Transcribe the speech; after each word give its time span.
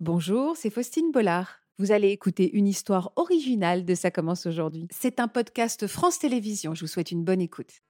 Bonjour, 0.00 0.56
c'est 0.56 0.70
Faustine 0.70 1.12
Bollard. 1.12 1.60
Vous 1.78 1.92
allez 1.92 2.08
écouter 2.08 2.50
une 2.56 2.66
histoire 2.66 3.12
originale 3.16 3.84
de 3.84 3.94
Ça 3.94 4.10
commence 4.10 4.46
aujourd'hui. 4.46 4.88
C'est 4.90 5.20
un 5.20 5.28
podcast 5.28 5.86
France 5.86 6.18
Télévisions. 6.18 6.74
Je 6.74 6.80
vous 6.80 6.86
souhaite 6.86 7.10
une 7.10 7.22
bonne 7.22 7.42
écoute. 7.42 7.82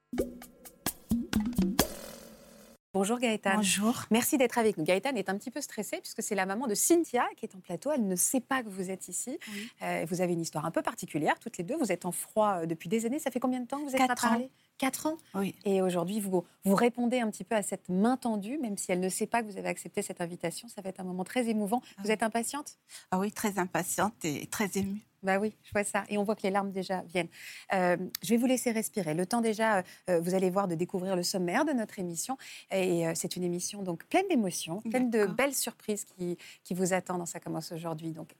Bonjour 2.92 3.20
Gaëtane. 3.20 3.58
Bonjour. 3.58 4.06
Merci 4.10 4.38
d'être 4.38 4.58
avec 4.58 4.76
nous. 4.76 4.82
Gaëtane 4.82 5.16
est 5.18 5.28
un 5.28 5.38
petit 5.38 5.52
peu 5.52 5.60
stressée 5.60 5.98
puisque 6.00 6.20
c'est 6.20 6.34
la 6.34 6.46
maman 6.46 6.66
de 6.66 6.74
Cynthia 6.74 7.28
qui 7.36 7.46
est 7.46 7.54
en 7.54 7.60
plateau. 7.60 7.92
Elle 7.92 8.08
ne 8.08 8.16
sait 8.16 8.40
pas 8.40 8.64
que 8.64 8.68
vous 8.68 8.90
êtes 8.90 9.06
ici. 9.06 9.38
Euh, 9.82 10.04
vous 10.08 10.20
avez 10.20 10.32
une 10.32 10.40
histoire 10.40 10.64
un 10.64 10.72
peu 10.72 10.82
particulière, 10.82 11.38
toutes 11.38 11.58
les 11.58 11.64
deux. 11.64 11.76
Vous 11.76 11.92
êtes 11.92 12.06
en 12.06 12.12
froid 12.12 12.62
euh, 12.62 12.66
depuis 12.66 12.88
des 12.88 13.06
années. 13.06 13.20
Ça 13.20 13.30
fait 13.30 13.38
combien 13.38 13.60
de 13.60 13.68
temps 13.68 13.78
que 13.78 13.84
vous 13.84 13.94
êtes 13.94 13.98
Quatre 13.98 14.20
pas 14.20 14.30
parlé 14.30 14.50
Quatre 14.80 15.06
ans. 15.06 15.18
Oui. 15.34 15.54
Et 15.66 15.82
aujourd'hui, 15.82 16.20
vous, 16.20 16.42
vous 16.64 16.74
répondez 16.74 17.20
un 17.20 17.30
petit 17.30 17.44
peu 17.44 17.54
à 17.54 17.60
cette 17.60 17.90
main 17.90 18.16
tendue, 18.16 18.56
même 18.56 18.78
si 18.78 18.90
elle 18.90 19.00
ne 19.00 19.10
sait 19.10 19.26
pas 19.26 19.42
que 19.42 19.46
vous 19.46 19.58
avez 19.58 19.68
accepté 19.68 20.00
cette 20.00 20.22
invitation. 20.22 20.68
Ça 20.68 20.80
va 20.80 20.88
être 20.88 21.00
un 21.00 21.04
moment 21.04 21.22
très 21.22 21.50
émouvant. 21.50 21.82
Ah 21.84 22.02
Vous 22.02 22.10
êtes 22.10 22.22
impatiente? 22.22 22.78
Ah 23.10 23.18
oui, 23.18 23.30
très 23.30 23.58
impatiente 23.58 24.14
et 24.24 24.46
très 24.46 24.70
émue. 24.78 25.02
Bah 25.22 25.38
oui, 25.38 25.52
je 25.64 25.72
vois 25.72 25.84
ça. 25.84 26.04
Et 26.08 26.16
on 26.16 26.22
voit 26.22 26.34
que 26.34 26.44
les 26.44 26.50
larmes 26.50 26.70
déjà 26.72 27.02
viennent. 27.02 27.28
Euh, 27.74 27.98
je 28.22 28.30
vais 28.30 28.38
vous 28.38 28.46
laisser 28.46 28.70
respirer. 28.70 29.12
Le 29.12 29.26
temps 29.26 29.42
déjà, 29.42 29.84
euh, 30.08 30.18
vous 30.18 30.32
allez 30.32 30.48
voir, 30.48 30.66
de 30.66 30.74
découvrir 30.74 31.14
le 31.14 31.24
sommaire 31.24 31.66
de 31.66 31.72
notre 31.72 31.98
émission. 31.98 32.38
Et 32.70 33.06
euh, 33.06 33.12
c'est 33.14 33.36
une 33.36 33.44
émission 33.44 33.82
donc 33.82 34.06
pleine 34.06 34.28
d'émotions, 34.30 34.80
pleine 34.80 35.10
de 35.10 35.26
belles 35.26 35.54
surprises 35.54 36.06
qui, 36.06 36.38
qui 36.64 36.72
vous 36.72 36.94
attendent 36.94 37.28
Ça 37.28 37.38
commence 37.38 37.70
aujourd'hui. 37.70 38.12
Donc. 38.12 38.34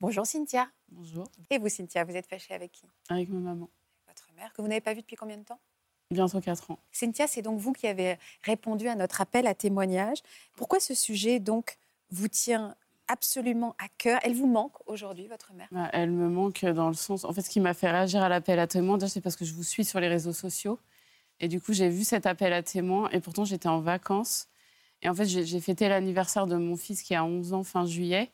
Bonjour 0.00 0.26
Cynthia. 0.26 0.68
Bonjour, 0.96 1.28
Et 1.50 1.58
vous 1.58 1.68
Cynthia, 1.68 2.04
vous 2.04 2.14
êtes 2.14 2.26
fâchée 2.26 2.54
avec 2.54 2.70
qui? 2.70 2.86
Avec 3.08 3.28
ma 3.28 3.40
maman. 3.40 3.68
Votre 4.06 4.28
mère, 4.36 4.52
que 4.52 4.62
vous 4.62 4.68
n'avez 4.68 4.80
pas 4.80 4.94
vue 4.94 5.00
depuis 5.00 5.16
combien 5.16 5.36
de 5.36 5.42
temps? 5.42 5.58
Bientôt 6.12 6.40
4 6.40 6.70
ans. 6.70 6.78
Cynthia, 6.92 7.26
c'est 7.26 7.42
donc 7.42 7.58
vous 7.58 7.72
qui 7.72 7.88
avez 7.88 8.16
répondu 8.42 8.86
à 8.86 8.94
notre 8.94 9.20
appel 9.20 9.48
à 9.48 9.54
témoignage. 9.54 10.18
Pourquoi 10.54 10.78
ce 10.78 10.94
sujet 10.94 11.40
donc 11.40 11.78
vous 12.10 12.28
tient 12.28 12.76
absolument 13.08 13.74
à 13.78 13.88
cœur? 13.98 14.20
Elle 14.22 14.34
vous 14.34 14.46
manque 14.46 14.74
aujourd'hui, 14.86 15.26
votre 15.26 15.52
mère? 15.52 15.66
Bah, 15.72 15.90
elle 15.92 16.12
me 16.12 16.28
manque 16.28 16.64
dans 16.64 16.88
le 16.88 16.94
sens. 16.94 17.24
En 17.24 17.32
fait, 17.32 17.42
ce 17.42 17.50
qui 17.50 17.58
m'a 17.58 17.74
fait 17.74 17.90
réagir 17.90 18.22
à 18.22 18.28
l'appel 18.28 18.60
à 18.60 18.68
témoin, 18.68 18.96
déjà, 18.96 19.08
c'est 19.08 19.20
parce 19.20 19.34
que 19.34 19.44
je 19.44 19.52
vous 19.52 19.64
suis 19.64 19.84
sur 19.84 19.98
les 19.98 20.08
réseaux 20.08 20.32
sociaux. 20.32 20.78
Et 21.40 21.48
du 21.48 21.60
coup, 21.60 21.72
j'ai 21.72 21.88
vu 21.88 22.04
cet 22.04 22.24
appel 22.24 22.52
à 22.52 22.62
témoin. 22.62 23.10
Et 23.10 23.18
pourtant, 23.18 23.44
j'étais 23.44 23.68
en 23.68 23.80
vacances. 23.80 24.46
Et 25.02 25.08
en 25.08 25.14
fait, 25.14 25.24
j'ai 25.24 25.60
fêté 25.60 25.88
l'anniversaire 25.88 26.46
de 26.46 26.56
mon 26.56 26.76
fils 26.76 27.02
qui 27.02 27.16
a 27.16 27.24
11 27.24 27.52
ans 27.52 27.64
fin 27.64 27.84
juillet. 27.84 28.30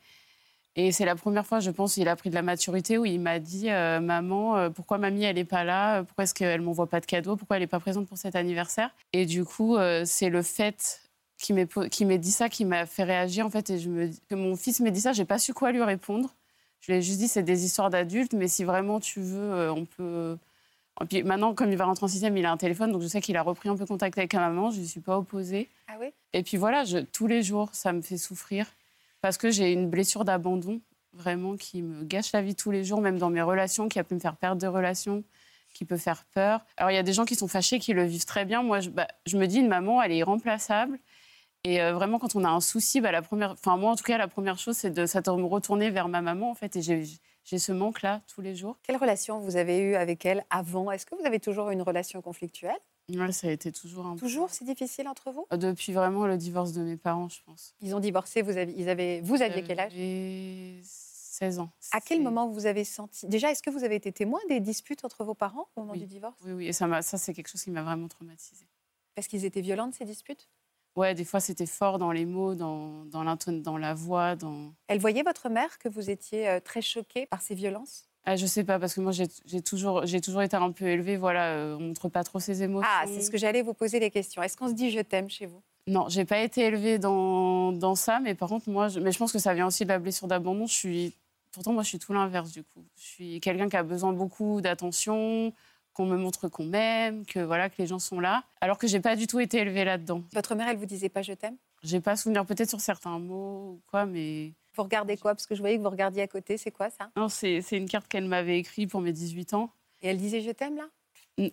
Et 0.77 0.91
c'est 0.91 1.05
la 1.05 1.15
première 1.15 1.45
fois, 1.45 1.59
je 1.59 1.69
pense, 1.69 1.97
il 1.97 2.07
a 2.07 2.15
pris 2.15 2.29
de 2.29 2.35
la 2.35 2.41
maturité 2.41 2.97
où 2.97 3.05
il 3.05 3.19
m'a 3.19 3.39
dit 3.39 3.69
euh, 3.69 3.99
Maman, 3.99 4.57
euh, 4.57 4.69
pourquoi 4.69 4.97
mamie, 4.97 5.23
elle 5.23 5.35
n'est 5.35 5.43
pas 5.43 5.65
là? 5.65 6.03
Pourquoi 6.03 6.23
est-ce 6.23 6.33
qu'elle 6.33 6.61
m'envoie 6.61 6.87
pas 6.87 7.01
de 7.01 7.05
cadeaux? 7.05 7.35
Pourquoi 7.35 7.57
elle 7.57 7.63
n'est 7.63 7.67
pas 7.67 7.81
présente 7.81 8.07
pour 8.07 8.17
cet 8.17 8.35
anniversaire? 8.35 8.89
Et 9.11 9.25
du 9.25 9.43
coup, 9.43 9.75
euh, 9.75 10.03
c'est 10.05 10.29
le 10.29 10.41
fait 10.41 11.01
qu'il 11.37 11.55
m'ait 11.55 11.67
m'ait 12.05 12.17
dit 12.17 12.31
ça 12.31 12.47
qui 12.47 12.63
m'a 12.63 12.85
fait 12.85 13.03
réagir. 13.03 13.45
En 13.45 13.49
fait, 13.49 13.69
et 13.69 13.79
je 13.79 13.89
me, 13.89 14.09
que 14.29 14.35
mon 14.35 14.55
fils 14.55 14.79
m'ait 14.79 14.91
dit 14.91 15.01
ça, 15.01 15.11
j'ai 15.11 15.25
pas 15.25 15.39
su 15.39 15.53
quoi 15.53 15.73
lui 15.73 15.83
répondre. 15.83 16.33
Je 16.79 16.91
lui 16.91 16.99
ai 16.99 17.01
juste 17.01 17.19
dit 17.19 17.27
c'est 17.27 17.43
des 17.43 17.65
histoires 17.65 17.89
d'adultes, 17.89 18.33
mais 18.33 18.47
si 18.47 18.63
vraiment 18.63 18.99
tu 18.99 19.19
veux, 19.19 19.69
on 19.71 19.85
peut. 19.85 20.37
Et 21.01 21.05
puis 21.05 21.23
maintenant, 21.23 21.53
comme 21.53 21.71
il 21.71 21.77
va 21.77 21.85
rentrer 21.85 22.05
en 22.05 22.07
sixième, 22.07 22.37
il 22.37 22.45
a 22.45 22.51
un 22.51 22.57
téléphone, 22.57 22.91
donc 22.91 23.01
je 23.01 23.07
sais 23.07 23.21
qu'il 23.21 23.35
a 23.37 23.43
repris 23.43 23.69
un 23.69 23.75
peu 23.75 23.85
contact 23.85 24.17
avec 24.17 24.31
sa 24.31 24.39
maman. 24.39 24.71
Je 24.71 24.79
ne 24.79 24.85
suis 24.85 24.99
pas 24.99 25.17
opposée. 25.17 25.67
Ah 25.87 25.97
oui? 25.99 26.07
Et 26.33 26.43
puis 26.43 26.57
voilà, 26.57 26.85
je, 26.85 26.99
tous 26.99 27.27
les 27.27 27.43
jours, 27.43 27.69
ça 27.73 27.91
me 27.91 28.01
fait 28.01 28.17
souffrir 28.17 28.65
parce 29.21 29.37
que 29.37 29.51
j'ai 29.51 29.71
une 29.71 29.89
blessure 29.89 30.25
d'abandon 30.25 30.81
vraiment 31.13 31.55
qui 31.57 31.81
me 31.81 32.03
gâche 32.03 32.31
la 32.31 32.41
vie 32.41 32.55
tous 32.55 32.71
les 32.71 32.83
jours, 32.83 33.01
même 33.01 33.17
dans 33.17 33.29
mes 33.29 33.41
relations, 33.41 33.89
qui 33.89 33.99
a 33.99 34.03
pu 34.03 34.15
me 34.15 34.19
faire 34.19 34.37
perdre 34.37 34.59
des 34.59 34.67
relations, 34.67 35.23
qui 35.73 35.85
peut 35.85 35.97
faire 35.97 36.25
peur. 36.33 36.65
Alors 36.77 36.91
il 36.91 36.95
y 36.95 36.97
a 36.97 37.03
des 37.03 37.13
gens 37.13 37.25
qui 37.25 37.35
sont 37.35 37.47
fâchés, 37.47 37.79
qui 37.79 37.93
le 37.93 38.03
vivent 38.03 38.25
très 38.25 38.45
bien. 38.45 38.63
Moi, 38.63 38.79
je, 38.79 38.89
bah, 38.89 39.07
me 39.33 39.45
dis, 39.45 39.59
une 39.59 39.67
maman, 39.67 40.01
elle 40.01 40.11
est 40.11 40.17
irremplaçable. 40.17 40.99
Et 41.63 41.81
euh, 41.81 41.93
vraiment, 41.93 42.17
quand 42.17 42.35
on 42.35 42.43
a 42.43 42.49
un 42.49 42.59
souci, 42.59 43.01
bah, 43.01 43.11
la 43.11 43.21
première, 43.21 43.51
enfin 43.51 43.77
moi 43.77 43.91
en 43.91 43.95
tout 43.95 44.03
cas, 44.03 44.17
la 44.17 44.27
première 44.27 44.57
chose, 44.57 44.75
c'est 44.77 44.89
de, 44.89 45.03
de 45.03 45.41
me 45.41 45.45
retourner 45.45 45.91
vers 45.91 46.07
ma 46.07 46.21
maman 46.21 46.49
en 46.49 46.55
fait. 46.55 46.75
Et 46.75 46.81
j'ai, 46.81 47.05
ce 47.57 47.71
manque-là 47.71 48.21
tous 48.33 48.41
les 48.41 48.55
jours. 48.55 48.77
Quelle 48.83 48.97
relation 48.97 49.39
vous 49.39 49.57
avez 49.57 49.79
eue 49.79 49.95
avec 49.95 50.25
elle 50.25 50.43
avant? 50.49 50.89
Est-ce 50.91 51.05
que 51.05 51.15
vous 51.15 51.25
avez 51.25 51.39
toujours 51.39 51.69
une 51.69 51.81
relation 51.81 52.21
conflictuelle? 52.21 52.79
Ça 53.31 53.47
a 53.47 53.51
été 53.51 53.71
toujours 53.71 54.05
un 54.05 54.13
peu- 54.13 54.19
Toujours 54.19 54.49
C'est 54.49 54.65
difficile 54.65 55.07
entre 55.07 55.31
vous? 55.31 55.45
Depuis 55.51 55.91
vraiment 55.93 56.27
le 56.27 56.37
divorce 56.37 56.71
de 56.73 56.81
mes 56.81 56.97
parents, 56.97 57.29
je 57.29 57.41
pense. 57.43 57.75
Ils 57.81 57.93
ont 57.95 57.99
divorcé, 57.99 58.41
vous, 58.41 58.57
avez, 58.57 58.73
ils 58.77 58.89
avaient, 58.89 59.21
vous 59.21 59.41
aviez 59.41 59.63
quel 59.63 59.79
âge? 59.79 59.91
J'avais 59.91 60.79
16 60.83 61.59
ans. 61.59 61.69
À 61.91 61.99
quel 61.99 62.21
moment 62.21 62.47
vous 62.47 62.65
avez 62.65 62.83
senti? 62.85 63.27
Déjà, 63.27 63.51
est-ce 63.51 63.61
que 63.61 63.69
vous 63.69 63.83
avez 63.83 63.95
été 63.95 64.11
témoin 64.11 64.39
des 64.47 64.59
disputes 64.59 65.03
entre 65.03 65.23
vos 65.23 65.33
parents 65.33 65.67
au 65.75 65.81
moment 65.81 65.93
Oui. 65.93 65.99
du 65.99 66.05
divorce? 66.05 66.39
Oui, 66.45 66.51
oui, 66.53 66.67
et 66.67 66.73
ça, 66.73 67.01
ça 67.01 67.17
c'est 67.17 67.33
quelque 67.33 67.49
chose 67.49 67.63
qui 67.63 67.71
m'a 67.71 67.83
vraiment 67.83 68.07
traumatisée. 68.07 68.67
Parce 69.15 69.27
qu'ils 69.27 69.43
étaient 69.45 69.61
violentes, 69.61 69.93
ces 69.95 70.05
disputes? 70.05 70.49
Ouais, 70.95 71.15
des 71.15 71.23
fois 71.25 71.39
c'était 71.39 71.65
fort 71.65 71.97
dans 71.99 72.11
les 72.11 72.25
mots, 72.25 72.53
dans, 72.53 73.05
dans, 73.05 73.23
dans 73.25 73.77
la 73.77 73.93
voix, 73.93 74.35
dans... 74.35 74.73
Elle 74.87 74.99
voyait 74.99 75.23
votre 75.23 75.47
mère 75.49 75.79
que 75.79 75.87
vous 75.89 76.09
étiez 76.09 76.49
euh, 76.49 76.59
très 76.59 76.81
choquée 76.81 77.25
par 77.25 77.41
ces 77.41 77.55
violences? 77.55 78.10
Ah, 78.23 78.35
je 78.35 78.45
sais 78.45 78.63
pas, 78.63 78.77
parce 78.77 78.93
que 78.93 79.01
moi 79.01 79.11
j'ai, 79.11 79.27
toujours, 79.61 80.03
toujours 80.23 80.41
été 80.43 80.55
un 80.55 80.71
peu 80.71 80.85
élevée, 80.85 81.17
voilà, 81.17 81.53
euh, 81.53 81.77
on 81.79 81.87
montre 81.87 82.07
pas 82.07 82.23
trop 82.23 82.39
ses 82.39 82.61
émotions. 82.61 82.89
Ah, 82.91 83.05
c'est 83.07 83.21
ce 83.21 83.31
que 83.31 83.37
j'allais 83.37 83.63
vous 83.63 83.73
poser 83.73 83.99
les 83.99 84.11
questions. 84.11 84.43
Est-ce 84.43 84.55
qu'on 84.55 84.67
se 84.67 84.73
dit 84.73 84.91
je 84.91 84.99
t'aime 84.99 85.29
chez 85.29 85.47
vous? 85.47 85.61
Non, 85.87 86.07
j'ai 86.09 86.25
pas 86.25 86.39
été 86.39 86.61
élevée 86.61 86.99
dans, 86.99 87.71
dans 87.71 87.95
ça, 87.95 88.19
mais 88.19 88.35
par 88.35 88.49
contre, 88.49 88.69
moi, 88.69 88.87
je, 88.89 88.99
mais 88.99 89.11
je 89.11 89.17
pense 89.17 89.31
que 89.31 89.39
ça 89.39 89.55
vient 89.55 89.65
aussi 89.65 89.83
de 89.83 89.89
la 89.89 89.97
blessure 89.97 90.27
d'abandon. 90.27 90.67
Je 90.67 90.73
suis, 90.73 91.13
pourtant, 91.51 91.73
moi, 91.73 91.81
je 91.81 91.89
suis 91.89 91.99
tout 91.99 92.13
l'inverse 92.13 92.51
du 92.51 92.63
coup. 92.63 92.85
Je 92.95 93.03
suis 93.03 93.39
quelqu'un 93.39 93.67
qui 93.67 93.77
a 93.77 93.83
besoin 93.83 94.13
beaucoup 94.13 94.61
d'attention, 94.61 95.51
qu'on 95.93 96.05
me 96.05 96.17
montre 96.17 96.47
qu'on 96.47 96.65
m'aime, 96.65 97.25
que 97.25 97.39
voilà, 97.39 97.69
que 97.69 97.75
les 97.79 97.87
gens 97.87 97.99
sont 97.99 98.19
là, 98.19 98.43
alors 98.61 98.77
que 98.77 98.87
j'ai 98.87 98.99
pas 98.99 99.15
du 99.15 99.25
tout 99.25 99.39
été 99.39 99.57
élevée 99.57 99.83
là-dedans. 99.83 100.23
Votre 100.33 100.53
mère, 100.55 100.67
elle 100.69 100.77
vous 100.77 100.85
disait 100.85 101.09
pas 101.09 101.23
je 101.23 101.33
t'aime? 101.33 101.57
J'ai 101.83 101.99
pas 101.99 102.15
souvenir 102.15 102.45
peut-être 102.45 102.69
sur 102.69 102.79
certains 102.79 103.17
mots 103.17 103.71
ou 103.71 103.81
quoi, 103.89 104.05
mais 104.05 104.53
Vous 104.75 104.83
regardez 104.83 105.17
quoi? 105.17 105.33
Parce 105.35 105.45
que 105.45 105.55
je 105.55 105.59
voyais 105.59 105.77
que 105.77 105.81
vous 105.83 105.89
regardiez 105.89 106.21
à 106.21 106.27
côté. 106.27 106.57
C'est 106.57 106.71
quoi 106.71 106.89
ça? 106.89 107.11
Non, 107.15 107.27
c'est, 107.29 107.61
une 107.71 107.89
carte 107.89 108.07
qu'elle 108.07 108.25
m'avait 108.27 108.57
écrite 108.57 108.89
pour 108.89 109.01
mes 109.01 109.11
18 109.11 109.53
ans. 109.53 109.69
Et 110.01 110.07
elle 110.07 110.17
disait 110.17 110.41
je 110.41 110.51
t'aime 110.51 110.77
là? 110.77 110.87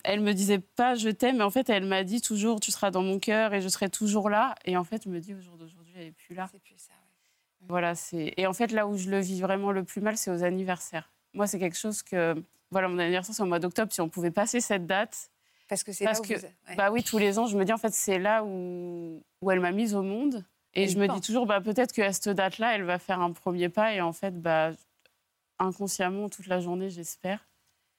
Elle 0.04 0.20
me 0.20 0.32
disait 0.34 0.58
pas 0.58 0.94
je 0.96 1.08
t'aime, 1.08 1.38
mais 1.38 1.44
en 1.44 1.50
fait, 1.50 1.68
elle 1.70 1.84
m'a 1.86 2.04
dit 2.04 2.20
toujours 2.20 2.60
tu 2.60 2.70
seras 2.70 2.90
dans 2.90 3.02
mon 3.02 3.18
cœur 3.18 3.54
et 3.54 3.60
je 3.60 3.68
serai 3.68 3.88
toujours 3.88 4.28
là. 4.28 4.54
Et 4.64 4.76
en 4.76 4.84
fait, 4.84 5.04
je 5.04 5.08
me 5.08 5.20
dis 5.20 5.34
au 5.34 5.40
jour 5.40 5.56
d'aujourd'hui, 5.56 5.94
elle 5.96 6.06
est 6.08 6.12
plus 6.12 6.34
là. 6.34 6.48
C'est 6.52 6.60
plus 6.62 6.74
ça. 6.78 6.92
ouais. 6.92 7.66
Voilà, 7.68 7.94
c'est 7.94 8.34
et 8.36 8.46
en 8.46 8.52
fait 8.52 8.70
là 8.72 8.86
où 8.86 8.96
je 8.96 9.10
le 9.10 9.18
vis 9.20 9.40
vraiment 9.40 9.72
le 9.72 9.84
plus 9.84 10.00
mal, 10.00 10.16
c'est 10.16 10.30
aux 10.30 10.44
anniversaires. 10.44 11.10
Moi, 11.34 11.46
c'est 11.46 11.58
quelque 11.58 11.76
chose 11.76 12.02
que 12.02 12.34
voilà, 12.70 12.88
mon 12.88 12.98
anniversaire 12.98 13.34
c'est 13.34 13.42
au 13.42 13.46
mois 13.46 13.58
d'octobre. 13.58 13.92
Si 13.92 14.00
on 14.00 14.08
pouvait 14.08 14.30
passer 14.30 14.60
cette 14.60 14.86
date, 14.86 15.30
Parce 15.68 15.82
que 15.84 15.92
c'est 15.92 16.04
là 16.04 16.12
où 16.18 16.22
que- 16.22 16.34
vous... 16.34 16.42
ouais. 16.68 16.76
bah 16.76 16.90
oui, 16.90 17.02
tous 17.02 17.18
les 17.18 17.38
ans, 17.38 17.46
je 17.46 17.56
me 17.56 17.64
dis 17.64 17.72
en 17.72 17.78
fait 17.78 17.92
c'est 17.92 18.18
là 18.18 18.44
où 18.44 19.22
où 19.40 19.50
elle 19.50 19.60
m'a 19.60 19.72
mise 19.72 19.94
au 19.94 20.02
monde. 20.02 20.44
Et 20.74 20.84
Elle 20.84 20.90
je 20.90 20.98
me 20.98 21.06
pense. 21.06 21.20
dis 21.20 21.26
toujours 21.26 21.46
bah 21.46 21.60
peut-être 21.60 21.92
qu'à 21.92 22.12
cette 22.12 22.28
date-là, 22.28 22.74
elle 22.74 22.84
va 22.84 22.98
faire 22.98 23.20
un 23.20 23.32
premier 23.32 23.68
pas. 23.68 23.94
Et 23.94 24.00
en 24.00 24.12
fait, 24.12 24.40
bah 24.40 24.72
inconsciemment 25.58 26.28
toute 26.28 26.46
la 26.46 26.60
journée, 26.60 26.90
j'espère. 26.90 27.48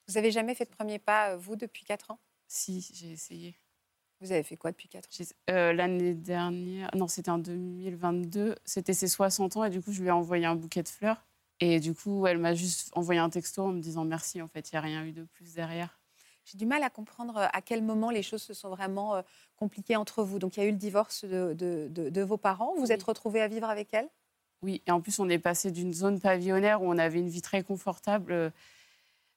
Vous 0.07 0.17
avez 0.17 0.31
jamais 0.31 0.55
fait 0.55 0.65
de 0.65 0.69
premier 0.71 0.99
pas, 0.99 1.31
euh, 1.33 1.37
vous, 1.37 1.55
depuis 1.55 1.83
4 1.85 2.11
ans? 2.11 2.19
Si 2.47 2.89
j'ai 2.93 3.11
essayé. 3.11 3.55
Vous 4.21 4.31
avez 4.31 4.43
fait 4.43 4.57
quoi 4.57 4.71
depuis 4.71 4.89
4 4.89 5.05
ans? 5.07 5.23
Euh, 5.49 5.71
L'année 5.73 6.13
dernière, 6.13 6.89
non, 6.95 7.07
c'était 7.07 7.29
en 7.29 7.37
2022, 7.37 8.55
c'était 8.65 8.93
ses 8.93 9.07
60 9.07 9.57
ans 9.57 9.63
et 9.63 9.69
du 9.69 9.81
coup, 9.81 9.91
je 9.91 10.01
lui 10.01 10.07
ai 10.07 10.11
envoyé 10.11 10.45
un 10.45 10.55
bouquet 10.55 10.83
de 10.83 10.89
fleurs. 10.89 11.25
Et 11.61 11.79
du 11.79 11.93
coup, 11.93 12.25
elle 12.25 12.37
m'a 12.37 12.53
juste 12.55 12.89
envoyé 12.95 13.19
un 13.19 13.29
texto 13.29 13.63
en 13.63 13.71
me 13.73 13.81
disant 13.81 14.05
merci. 14.05 14.41
En 14.41 14.47
fait, 14.47 14.71
il 14.71 14.75
n'y 14.75 14.77
a 14.77 14.81
rien 14.81 15.05
eu 15.05 15.11
de 15.11 15.23
plus 15.23 15.53
derrière. 15.53 15.98
J'ai 16.45 16.57
du 16.57 16.65
mal 16.65 16.83
à 16.83 16.89
comprendre 16.89 17.37
euh, 17.37 17.47
à 17.53 17.61
quel 17.61 17.83
moment 17.83 18.09
les 18.09 18.23
choses 18.23 18.41
se 18.41 18.53
sont 18.53 18.69
vraiment 18.69 19.15
euh, 19.15 19.21
compliquées 19.55 19.95
entre 19.95 20.23
vous. 20.23 20.39
Donc 20.39 20.57
il 20.57 20.61
y 20.61 20.63
a 20.63 20.65
eu 20.67 20.71
le 20.71 20.77
divorce 20.77 21.23
de, 21.25 21.53
de- 21.53 21.87
de- 21.89 22.09
de 22.09 22.21
vos 22.21 22.37
parents. 22.37 22.73
Vous 22.75 22.83
Oui. 22.83 22.91
êtes 22.91 23.03
retrouvés 23.03 23.41
à 23.41 23.47
vivre 23.47 23.69
avec 23.69 23.93
elle? 23.93 24.09
Oui, 24.61 24.81
et 24.87 24.91
en 24.91 24.99
plus, 24.99 25.19
on 25.19 25.29
est 25.29 25.39
passé 25.39 25.71
d'une 25.71 25.93
zone 25.93 26.19
pavillonnaire 26.19 26.81
où 26.81 26.85
on 26.91 26.97
avait 26.97 27.19
une 27.19 27.29
vie 27.29 27.41
très 27.41 27.63
confortable 27.63 28.31
euh, 28.33 28.49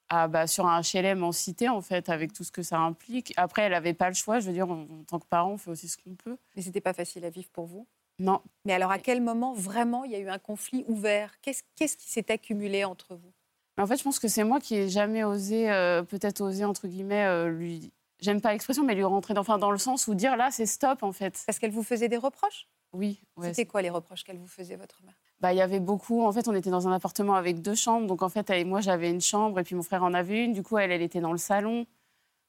à, 0.08 0.28
bah, 0.28 0.46
sur 0.46 0.66
un 0.66 0.80
HLM 0.80 1.22
en 1.22 1.32
cité, 1.32 1.68
en 1.68 1.80
fait, 1.80 2.08
avec 2.08 2.32
tout 2.32 2.44
ce 2.44 2.52
que 2.52 2.62
ça 2.62 2.78
implique. 2.78 3.32
Après, 3.36 3.62
elle 3.62 3.72
n'avait 3.72 3.94
pas 3.94 4.08
le 4.08 4.14
choix. 4.14 4.40
Je 4.40 4.48
veux 4.48 4.52
dire, 4.52 4.68
en, 4.68 4.82
en 4.82 5.04
tant 5.04 5.18
que 5.20 5.26
parent, 5.26 5.52
on 5.52 5.58
fait 5.58 5.70
aussi 5.70 5.88
ce 5.88 5.96
qu'on 5.96 6.14
peut. 6.16 6.36
Mais 6.56 6.62
c'était 6.62 6.80
pas 6.80 6.92
facile 6.92 7.24
à 7.24 7.30
vivre 7.30 7.48
pour 7.50 7.66
vous? 7.66 7.86
Non, 8.18 8.42
Mais 8.64 8.72
alors 8.74 8.90
à 8.92 8.98
quel 8.98 9.20
moment 9.22 9.52
vraiment 9.54 10.04
il 10.04 10.12
y 10.12 10.14
a 10.14 10.18
eu 10.18 10.28
un 10.28 10.38
conflit 10.38 10.84
ouvert? 10.88 11.40
Qu'est-ce 11.40 11.62
qui 11.96 12.10
s'est 12.10 12.30
accumulé 12.30 12.84
entre 12.84 13.14
vous? 13.16 13.32
En 13.78 13.86
fait, 13.86 13.96
je 13.96 14.02
pense 14.02 14.18
que 14.18 14.28
c'est 14.28 14.44
moi 14.44 14.60
qui 14.60 14.74
ai 14.76 14.88
jamais 14.88 15.24
osé, 15.24 15.70
euh, 15.70 16.02
peut-être 16.02 16.40
osé, 16.40 16.64
entre 16.64 16.88
guillemets, 16.88 17.24
euh, 17.24 17.48
lui. 17.48 17.92
J'aime 18.20 18.40
pas 18.40 18.52
l'expression, 18.52 18.84
mais 18.84 18.94
lui 18.94 19.04
rentrer 19.04 19.34
dans, 19.34 19.40
enfin, 19.40 19.58
dans 19.58 19.70
le 19.70 19.78
sens 19.78 20.06
où 20.06 20.14
dire 20.14 20.36
là, 20.36 20.50
c'est 20.50 20.66
stop, 20.66 21.02
en 21.02 21.12
fait. 21.12 21.42
Parce 21.46 21.58
qu'elle 21.58 21.72
vous 21.72 21.82
faisait 21.82 22.08
des 22.08 22.18
reproches? 22.18 22.68
Oui, 22.92 23.22
ouais, 23.36 23.48
C'était 23.48 23.66
quoi 23.66 23.80
les 23.80 23.90
reproches 23.90 24.22
qu'elle 24.22 24.38
vous 24.38 24.46
faisait, 24.46 24.76
votre 24.76 25.02
mère? 25.02 25.14
Bah, 25.40 25.52
il 25.52 25.56
y 25.56 25.62
avait 25.62 25.80
beaucoup. 25.80 26.22
En 26.22 26.30
fait, 26.30 26.46
on 26.46 26.54
était 26.54 26.70
dans 26.70 26.86
un 26.86 26.92
appartement 26.92 27.34
avec 27.34 27.62
deux 27.62 27.74
chambres. 27.74 28.06
Donc, 28.06 28.22
en 28.22 28.28
fait, 28.28 28.48
elle 28.50 28.66
moi, 28.66 28.80
j'avais 28.80 29.10
une 29.10 29.20
chambre 29.20 29.58
et 29.58 29.64
puis 29.64 29.74
mon 29.74 29.82
frère 29.82 30.04
en 30.04 30.12
avait 30.12 30.44
une. 30.44 30.52
Du 30.52 30.62
coup, 30.62 30.78
elle, 30.78 30.92
elle 30.92 31.02
était 31.02 31.20
dans 31.20 31.32
le 31.32 31.38
salon. 31.38 31.86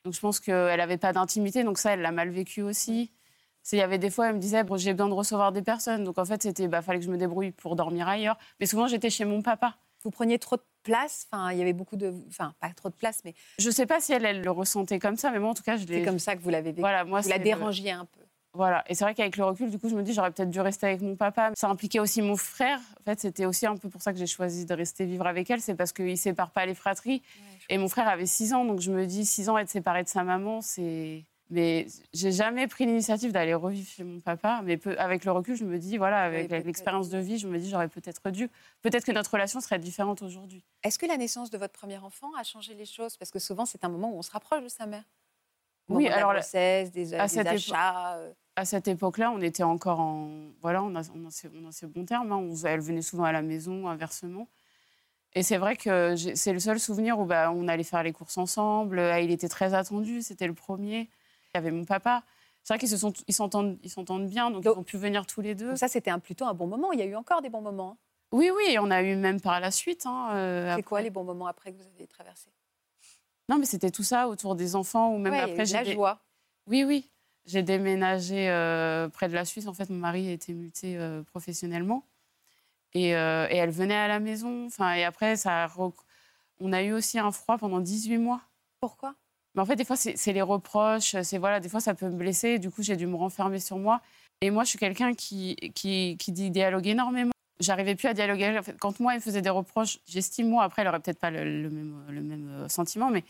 Donc, 0.03 0.13
je 0.13 0.19
pense 0.19 0.41
qu'elle 0.41 0.77
n'avait 0.77 0.97
pas 0.97 1.13
d'intimité. 1.13 1.63
Donc, 1.63 1.77
ça, 1.77 1.93
elle 1.93 2.01
l'a 2.01 2.11
mal 2.11 2.29
vécu 2.29 2.61
aussi. 2.61 3.11
Il 3.71 3.77
y 3.77 3.81
avait 3.81 3.97
des 3.97 4.09
fois, 4.09 4.27
elle 4.27 4.35
me 4.35 4.39
disait, 4.39 4.65
bon, 4.65 4.75
j'ai 4.75 4.91
besoin 4.93 5.07
de 5.07 5.13
recevoir 5.13 5.53
des 5.53 5.61
personnes. 5.61 6.03
Donc, 6.03 6.17
en 6.17 6.25
fait, 6.25 6.43
c'était, 6.43 6.67
bah, 6.67 6.81
fallait 6.81 6.99
que 6.99 7.05
je 7.05 7.09
me 7.09 7.17
débrouille 7.17 7.51
pour 7.51 7.77
dormir 7.77 8.09
ailleurs. 8.09 8.37
Mais 8.59 8.65
souvent, 8.65 8.87
j'étais 8.87 9.09
chez 9.09 9.23
mon 9.23 9.41
papa. 9.41 9.77
Vous 10.03 10.11
preniez 10.11 10.37
trop 10.37 10.57
de 10.57 10.63
place 10.83 11.27
Enfin, 11.31 11.51
il 11.51 11.57
y 11.57 11.61
avait 11.61 11.73
beaucoup 11.73 11.95
de... 11.95 12.13
Enfin, 12.27 12.53
pas 12.59 12.69
trop 12.69 12.89
de 12.89 12.95
place, 12.95 13.21
mais 13.25 13.33
Je 13.57 13.69
sais 13.69 13.85
pas 13.85 13.99
si 13.99 14.13
elle, 14.13 14.25
elle 14.25 14.41
le 14.41 14.51
ressentait 14.51 14.99
comme 14.99 15.17
ça, 15.17 15.31
mais 15.31 15.39
moi, 15.39 15.49
en 15.49 15.53
tout 15.53 15.63
cas, 15.63 15.77
je 15.77 15.85
l'ai. 15.85 15.99
c'est 15.99 16.05
comme 16.05 16.19
ça 16.19 16.35
que 16.35 16.41
vous 16.41 16.49
l'avez 16.49 16.71
vécu. 16.71 16.81
Voilà, 16.81 17.03
moi, 17.03 17.21
vous 17.21 17.29
la 17.29 17.39
dérangiez 17.39 17.91
un 17.91 18.05
peu. 18.05 18.21
Voilà. 18.55 18.83
Et 18.87 18.93
c'est 18.93 19.03
vrai 19.03 19.15
qu'avec 19.15 19.35
le 19.37 19.45
recul, 19.45 19.71
du 19.71 19.79
coup, 19.79 19.89
je 19.89 19.95
me 19.95 20.03
dis, 20.03 20.13
j'aurais 20.13 20.31
peut-être 20.31 20.51
dû 20.51 20.61
rester 20.61 20.85
avec 20.85 21.01
mon 21.01 21.15
papa. 21.15 21.51
Ça 21.55 21.67
impliquait 21.69 21.99
aussi 21.99 22.21
mon 22.21 22.35
frère. 22.35 22.79
En 22.99 23.03
fait, 23.03 23.19
c'était 23.19 23.45
aussi 23.45 23.65
un 23.65 23.75
peu 23.75 23.89
pour 23.89 24.01
ça 24.01 24.13
que 24.13 24.19
j'ai 24.19 24.27
choisi 24.27 24.65
de 24.65 24.73
rester 24.75 25.05
vivre 25.05 25.25
avec 25.25 25.49
elle. 25.49 25.59
C'est 25.59 25.73
parce 25.73 25.91
qu'il 25.91 26.05
ne 26.05 26.15
sépare 26.15 26.51
pas 26.51 26.65
les 26.65 26.75
fratries. 26.75 27.23
et 27.69 27.77
mon 27.79 27.87
frère 27.87 28.07
avait 28.07 28.27
6 28.27 28.53
ans. 28.53 28.65
Donc 28.65 28.79
je 28.79 28.91
me 28.91 29.07
dis, 29.07 29.25
6 29.25 29.49
ans, 29.49 29.57
être 29.57 29.69
séparé 29.69 30.03
de 30.03 30.09
sa 30.09 30.23
maman, 30.23 30.61
c'est. 30.61 31.25
Mais 31.49 31.87
j'ai 32.13 32.31
jamais 32.31 32.67
pris 32.67 32.85
l'initiative 32.85 33.31
d'aller 33.31 33.53
revivre 33.53 33.87
chez 33.87 34.03
mon 34.03 34.19
papa. 34.19 34.61
Mais 34.63 34.79
avec 34.97 35.25
le 35.25 35.31
recul, 35.31 35.55
je 35.55 35.65
me 35.65 35.77
dis, 35.77 35.97
voilà, 35.97 36.23
avec 36.23 36.49
l'expérience 36.49 37.09
de 37.09 37.19
vie, 37.19 37.37
je 37.37 37.47
me 37.47 37.59
dis, 37.59 37.69
j'aurais 37.69 37.89
peut-être 37.89 38.31
dû. 38.31 38.49
Peut-être 38.81 39.05
que 39.05 39.11
notre 39.11 39.31
relation 39.31 39.59
serait 39.59 39.79
différente 39.79 40.21
aujourd'hui. 40.21 40.63
Est-ce 40.83 40.97
que 40.97 41.05
la 41.05 41.17
naissance 41.17 41.49
de 41.49 41.57
votre 41.57 41.73
premier 41.73 41.97
enfant 41.97 42.31
a 42.37 42.43
changé 42.43 42.73
les 42.73 42.85
choses? 42.85 43.17
Parce 43.17 43.31
que 43.31 43.39
souvent, 43.39 43.65
c'est 43.65 43.83
un 43.83 43.89
moment 43.89 44.11
où 44.11 44.17
on 44.17 44.21
se 44.21 44.31
rapproche 44.31 44.63
de 44.63 44.69
sa 44.69 44.85
mère. 44.85 45.03
Oui, 45.89 46.07
alors 46.07 46.31
la 46.31 46.39
grossesse, 46.39 46.91
des, 46.91 47.13
à 47.13 47.27
des 47.27 47.39
achats. 47.39 48.17
Euh 48.17 48.33
à 48.55 48.65
cette 48.65 48.87
époque-là, 48.87 49.31
on 49.31 49.41
était 49.41 49.63
encore 49.63 49.99
en. 49.99 50.29
Voilà, 50.61 50.83
on 50.83 50.95
a, 50.95 51.01
on 51.15 51.25
a, 51.27 51.31
ces, 51.71 51.87
bons 51.87 52.05
termes. 52.05 52.31
Hein. 52.31 52.49
elle 52.65 52.81
venait 52.81 53.01
souvent 53.01 53.23
à 53.23 53.31
la 53.31 53.41
maison, 53.41 53.87
inversement. 53.87 54.47
Et 55.33 55.41
c'est 55.41 55.57
vrai 55.57 55.75
que 55.75 56.15
c'est 56.15 56.53
le 56.53 56.59
seul 56.59 56.79
souvenir 56.79 57.19
où 57.19 57.25
bah, 57.25 57.51
on 57.51 57.67
allait 57.67 57.83
faire 57.83 58.03
les 58.03 58.11
courses 58.11 58.37
ensemble. 58.37 58.99
Euh, 58.99 59.19
il 59.19 59.31
était 59.31 59.49
très 59.49 59.73
attendu, 59.73 60.21
c'était 60.21 60.45
le 60.45 60.53
premier. 60.53 61.09
Il 61.53 61.57
y 61.57 61.59
avait 61.59 61.71
mon 61.71 61.85
papa. 61.85 62.23
C'est 62.63 62.73
vrai 62.73 62.79
qu'ils 62.79 62.97
sont, 62.97 63.13
ils 63.27 63.33
s'entendent, 63.33 63.77
ils 63.83 63.89
s'entendent 63.89 64.27
bien, 64.27 64.49
donc, 64.49 64.63
ils 64.63 64.69
ont 64.69 64.83
pu 64.83 64.97
venir 64.97 65.25
tous 65.25 65.41
les 65.41 65.53
deux. 65.53 65.75
ça, 65.75 65.87
c'était 65.87 66.11
un, 66.11 66.19
plutôt 66.19 66.45
un 66.45 66.53
bon 66.53 66.67
moment. 66.67 66.91
Il 66.93 66.99
y 66.99 67.01
a 67.01 67.05
eu 67.05 67.15
encore 67.15 67.41
des 67.41 67.49
bons 67.49 67.61
moments. 67.61 67.91
Hein. 67.91 67.97
Oui, 68.31 68.49
oui, 68.55 68.77
on 68.79 68.89
a 68.89 69.03
eu 69.03 69.15
même 69.15 69.39
par 69.39 69.59
la 69.59 69.69
suite. 69.69 70.05
Hein, 70.05 70.29
euh, 70.31 70.75
c'est 70.75 70.83
quoi 70.83 71.01
les 71.01 71.09
bons 71.09 71.23
moments 71.23 71.47
après 71.47 71.71
que 71.71 71.77
vous 71.77 71.87
avez 71.95 72.07
traversé 72.07 72.49
Non, 73.49 73.59
mais 73.59 73.65
c'était 73.65 73.91
tout 73.91 74.03
ça 74.03 74.27
autour 74.27 74.55
des 74.55 74.75
enfants 74.75 75.13
ou 75.13 75.19
même 75.19 75.33
après. 75.33 75.65
J'ai 75.65 75.73
la 75.75 75.83
joie. 75.83 76.19
Oui, 76.65 76.83
oui. 76.83 77.09
J'ai 77.45 77.61
déménagé 77.61 78.49
euh, 78.49 79.09
près 79.09 79.27
de 79.27 79.33
la 79.33 79.45
Suisse. 79.45 79.67
En 79.67 79.73
fait, 79.73 79.89
mon 79.89 79.97
mari 79.97 80.29
a 80.29 80.31
été 80.31 80.53
muté 80.53 80.97
euh, 80.97 81.23
professionnellement. 81.23 82.07
Et, 82.93 83.15
euh, 83.15 83.47
et, 83.49 83.57
elle 83.57 83.71
venait 83.71 83.95
à 83.95 84.07
la 84.07 84.19
maison. 84.19 84.67
Enfin, 84.67 84.93
et 84.93 85.03
après, 85.03 85.35
ça 85.35 85.67
on 86.59 86.71
a 86.71 86.83
eu 86.83 86.93
aussi 86.93 87.19
un 87.19 87.31
froid 87.31 87.57
pendant 87.57 87.81
18 87.81 88.17
mois. 88.17 88.41
Pourquoi? 88.79 89.15
Mais 89.55 89.61
En 89.61 89.65
fait, 89.65 89.75
des 89.75 89.85
fois, 89.85 89.95
c'est 89.95 90.33
les 90.33 90.41
reproches. 90.41 91.15
C'est 91.21 91.37
voilà, 91.37 91.59
des 91.59 91.69
fois, 91.69 91.79
ça 91.79 91.93
peut 91.93 92.07
me 92.07 92.17
blesser. 92.17 92.59
Du 92.59 92.69
coup, 92.71 92.81
j'ai 92.81 92.95
dû 92.95 93.07
me 93.07 93.15
renfermer 93.15 93.59
sur 93.59 93.77
moi. 93.77 94.01
Et 94.41 94.49
moi, 94.49 94.63
je 94.63 94.69
suis 94.69 94.79
quelqu'un 94.79 95.13
qui, 95.13 95.55
qui, 95.75 96.17
qui 96.17 96.31
dit 96.31 96.49
dialogue 96.49 96.87
énormément. 96.87 97.31
J'arrivais 97.59 97.95
plus 97.95 98.07
à 98.07 98.13
dialoguer. 98.13 98.57
En 98.57 98.63
fait, 98.63 98.77
quand 98.77 98.99
moi, 98.99 99.13
il 99.13 99.17
me 99.17 99.21
faisait 99.21 99.41
des 99.41 99.49
reproches, 99.49 99.99
j'estime, 100.05 100.49
moi, 100.49 100.63
après, 100.63 100.81
elle 100.81 100.87
aurait 100.87 100.99
peut-être 100.99 101.19
pas 101.19 101.31
le, 101.31 101.69
même, 101.69 102.03
le 102.09 102.21
même 102.21 102.67
sentiment, 102.67 103.09
mais 103.09 103.23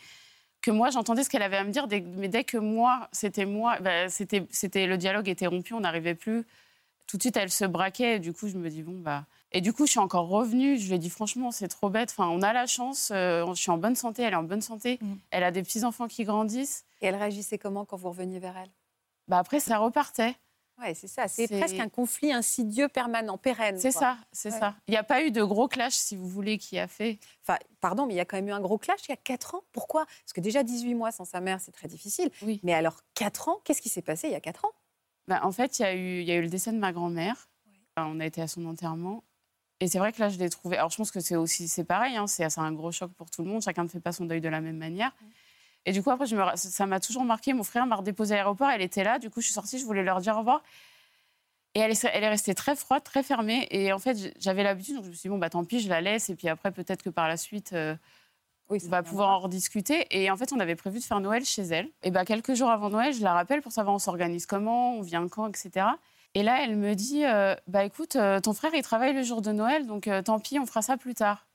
que 0.64 0.70
moi 0.70 0.88
j'entendais 0.88 1.22
ce 1.24 1.28
qu'elle 1.28 1.42
avait 1.42 1.58
à 1.58 1.64
me 1.64 1.70
dire, 1.70 1.86
mais 2.16 2.28
dès 2.28 2.42
que 2.42 2.56
moi, 2.56 3.08
c'était 3.12 3.44
moi, 3.44 3.78
bah, 3.80 4.08
c'était, 4.08 4.46
c'était 4.50 4.86
le 4.86 4.96
dialogue 4.96 5.28
était 5.28 5.46
rompu, 5.46 5.74
on 5.74 5.80
n'arrivait 5.80 6.14
plus. 6.14 6.46
Tout 7.06 7.18
de 7.18 7.22
suite, 7.22 7.36
elle 7.36 7.50
se 7.50 7.66
braquait. 7.66 8.18
Du 8.18 8.32
coup, 8.32 8.48
je 8.48 8.56
me 8.56 8.70
dis 8.70 8.82
bon 8.82 8.98
bah. 8.98 9.26
Et 9.54 9.60
du 9.60 9.72
coup, 9.72 9.86
je 9.86 9.92
suis 9.92 10.00
encore 10.00 10.28
revenue. 10.28 10.76
Je 10.76 10.88
lui 10.88 10.94
ai 10.96 10.98
dit 10.98 11.08
franchement, 11.08 11.52
c'est 11.52 11.68
trop 11.68 11.88
bête. 11.88 12.10
Enfin, 12.10 12.28
on 12.28 12.42
a 12.42 12.52
la 12.52 12.66
chance. 12.66 13.10
Euh, 13.14 13.46
je 13.54 13.60
suis 13.62 13.70
en 13.70 13.78
bonne 13.78 13.94
santé. 13.94 14.22
Elle 14.22 14.32
est 14.32 14.36
en 14.36 14.42
bonne 14.42 14.60
santé. 14.60 14.98
Mm. 15.00 15.14
Elle 15.30 15.44
a 15.44 15.52
des 15.52 15.62
petits 15.62 15.84
enfants 15.84 16.08
qui 16.08 16.24
grandissent. 16.24 16.84
Et 17.00 17.06
elle 17.06 17.14
réagissait 17.14 17.56
comment 17.56 17.84
quand 17.84 17.96
vous 17.96 18.08
reveniez 18.10 18.40
vers 18.40 18.56
elle? 18.56 18.70
Bah 19.28 19.38
après, 19.38 19.60
ça 19.60 19.78
repartait. 19.78 20.34
Oui, 20.80 20.92
c'est 20.96 21.06
ça. 21.06 21.28
C'est 21.28 21.46
presque 21.46 21.78
un 21.78 21.88
conflit 21.88 22.32
insidieux 22.32 22.88
permanent, 22.88 23.38
pérenne. 23.38 23.78
C'est 23.78 23.92
ça, 23.92 24.16
c'est 24.32 24.50
ça. 24.50 24.74
Il 24.88 24.90
n'y 24.90 24.96
a 24.96 25.04
pas 25.04 25.22
eu 25.22 25.30
de 25.30 25.42
gros 25.44 25.68
clash, 25.68 25.92
si 25.92 26.16
vous 26.16 26.28
voulez, 26.28 26.58
qui 26.58 26.80
a 26.80 26.88
fait. 26.88 27.20
Enfin, 27.42 27.60
pardon, 27.80 28.06
mais 28.06 28.14
il 28.14 28.16
y 28.16 28.20
a 28.20 28.24
quand 28.24 28.36
même 28.36 28.48
eu 28.48 28.52
un 28.52 28.60
gros 28.60 28.76
clash 28.76 28.98
il 29.06 29.10
y 29.10 29.14
a 29.14 29.16
4 29.16 29.54
ans. 29.54 29.62
Pourquoi? 29.70 30.04
Parce 30.04 30.32
que 30.34 30.40
déjà 30.40 30.64
18 30.64 30.94
mois 30.94 31.12
sans 31.12 31.24
sa 31.24 31.40
mère, 31.40 31.60
c'est 31.60 31.70
très 31.70 31.86
difficile. 31.86 32.28
Oui. 32.42 32.58
Mais 32.64 32.74
alors 32.74 33.02
4 33.14 33.50
ans, 33.50 33.60
qu'est-ce 33.62 33.80
qui 33.80 33.88
s'est 33.88 34.02
passé 34.02 34.26
il 34.26 34.32
y 34.32 34.36
a 34.36 34.40
4 34.40 34.64
ans? 34.64 34.72
Bah, 35.28 35.40
En 35.44 35.52
fait, 35.52 35.78
il 35.78 35.82
y, 35.82 35.84
a 35.84 35.94
eu, 35.94 36.20
il 36.22 36.26
y 36.26 36.32
a 36.32 36.34
eu 36.34 36.42
le 36.42 36.48
décès 36.48 36.72
de 36.72 36.78
ma 36.78 36.92
grand-mère. 36.92 37.48
on 37.96 38.18
a 38.18 38.26
été 38.26 38.42
à 38.42 38.48
son 38.48 38.66
enterrement. 38.66 39.22
Et 39.84 39.86
c'est 39.86 39.98
vrai 39.98 40.12
que 40.12 40.20
là, 40.20 40.30
je 40.30 40.38
l'ai 40.38 40.48
trouvé. 40.48 40.78
Alors, 40.78 40.88
je 40.88 40.96
pense 40.96 41.10
que 41.10 41.20
c'est 41.20 41.36
aussi 41.36 41.68
c'est 41.68 41.84
pareil. 41.84 42.16
Hein, 42.16 42.26
c'est 42.26 42.46
un 42.58 42.72
gros 42.72 42.90
choc 42.90 43.12
pour 43.12 43.30
tout 43.30 43.42
le 43.44 43.50
monde. 43.50 43.60
Chacun 43.60 43.82
ne 43.82 43.88
fait 43.88 44.00
pas 44.00 44.12
son 44.12 44.24
deuil 44.24 44.40
de 44.40 44.48
la 44.48 44.62
même 44.62 44.78
manière. 44.78 45.12
Et 45.84 45.92
du 45.92 46.02
coup, 46.02 46.10
après, 46.10 46.24
je 46.24 46.34
me... 46.34 46.42
ça 46.54 46.86
m'a 46.86 47.00
toujours 47.00 47.22
marqué. 47.22 47.52
Mon 47.52 47.64
frère 47.64 47.84
m'a 47.84 47.96
redéposé 47.96 48.32
à 48.32 48.38
l'aéroport. 48.38 48.70
Elle 48.70 48.80
était 48.80 49.04
là. 49.04 49.18
Du 49.18 49.28
coup, 49.28 49.42
je 49.42 49.44
suis 49.44 49.52
sortie. 49.52 49.78
Je 49.78 49.84
voulais 49.84 50.02
leur 50.02 50.22
dire 50.22 50.36
au 50.36 50.38
revoir. 50.38 50.62
Et 51.74 51.80
elle 51.80 51.90
est, 51.90 52.02
elle 52.14 52.24
est, 52.24 52.28
restée 52.30 52.54
très 52.54 52.76
froide, 52.76 53.02
très 53.04 53.22
fermée. 53.22 53.68
Et 53.70 53.92
en 53.92 53.98
fait, 53.98 54.34
j'avais 54.40 54.62
l'habitude, 54.62 54.94
donc 54.94 55.04
je 55.04 55.10
me 55.10 55.14
suis 55.14 55.22
dit, 55.22 55.28
bon, 55.28 55.36
bah 55.36 55.50
tant 55.50 55.62
pis, 55.66 55.80
je 55.80 55.90
la 55.90 56.00
laisse. 56.00 56.30
Et 56.30 56.34
puis 56.34 56.48
après, 56.48 56.70
peut-être 56.70 57.02
que 57.02 57.10
par 57.10 57.28
la 57.28 57.36
suite, 57.36 57.74
euh, 57.74 57.94
on 58.70 58.78
va 58.88 59.02
pouvoir 59.02 59.28
en 59.28 59.40
rediscuter. 59.40 60.06
Et 60.10 60.30
en 60.30 60.38
fait, 60.38 60.54
on 60.54 60.60
avait 60.60 60.76
prévu 60.76 60.98
de 60.98 61.04
faire 61.04 61.20
Noël 61.20 61.44
chez 61.44 61.62
elle. 61.62 61.90
Et 62.02 62.10
bah, 62.10 62.24
quelques 62.24 62.54
jours 62.54 62.70
avant 62.70 62.88
Noël, 62.88 63.12
je 63.12 63.22
la 63.22 63.34
rappelle 63.34 63.60
pour 63.60 63.72
savoir 63.72 63.94
on 63.94 63.98
s'organise 63.98 64.46
comment, 64.46 64.94
on 64.94 65.02
vient 65.02 65.28
quand, 65.28 65.46
etc. 65.46 65.88
Et 66.34 66.42
là, 66.42 66.64
elle 66.64 66.76
me 66.76 66.94
dit, 66.94 67.24
euh, 67.24 67.54
bah 67.68 67.84
écoute, 67.84 68.16
euh, 68.16 68.40
ton 68.40 68.54
frère, 68.54 68.74
il 68.74 68.82
travaille 68.82 69.14
le 69.14 69.22
jour 69.22 69.40
de 69.40 69.52
Noël, 69.52 69.86
donc 69.86 70.10
tant 70.24 70.40
pis, 70.40 70.58
on 70.58 70.66
fera 70.66 70.82
ça 70.82 70.96
plus 70.96 71.14
tard. 71.14 71.46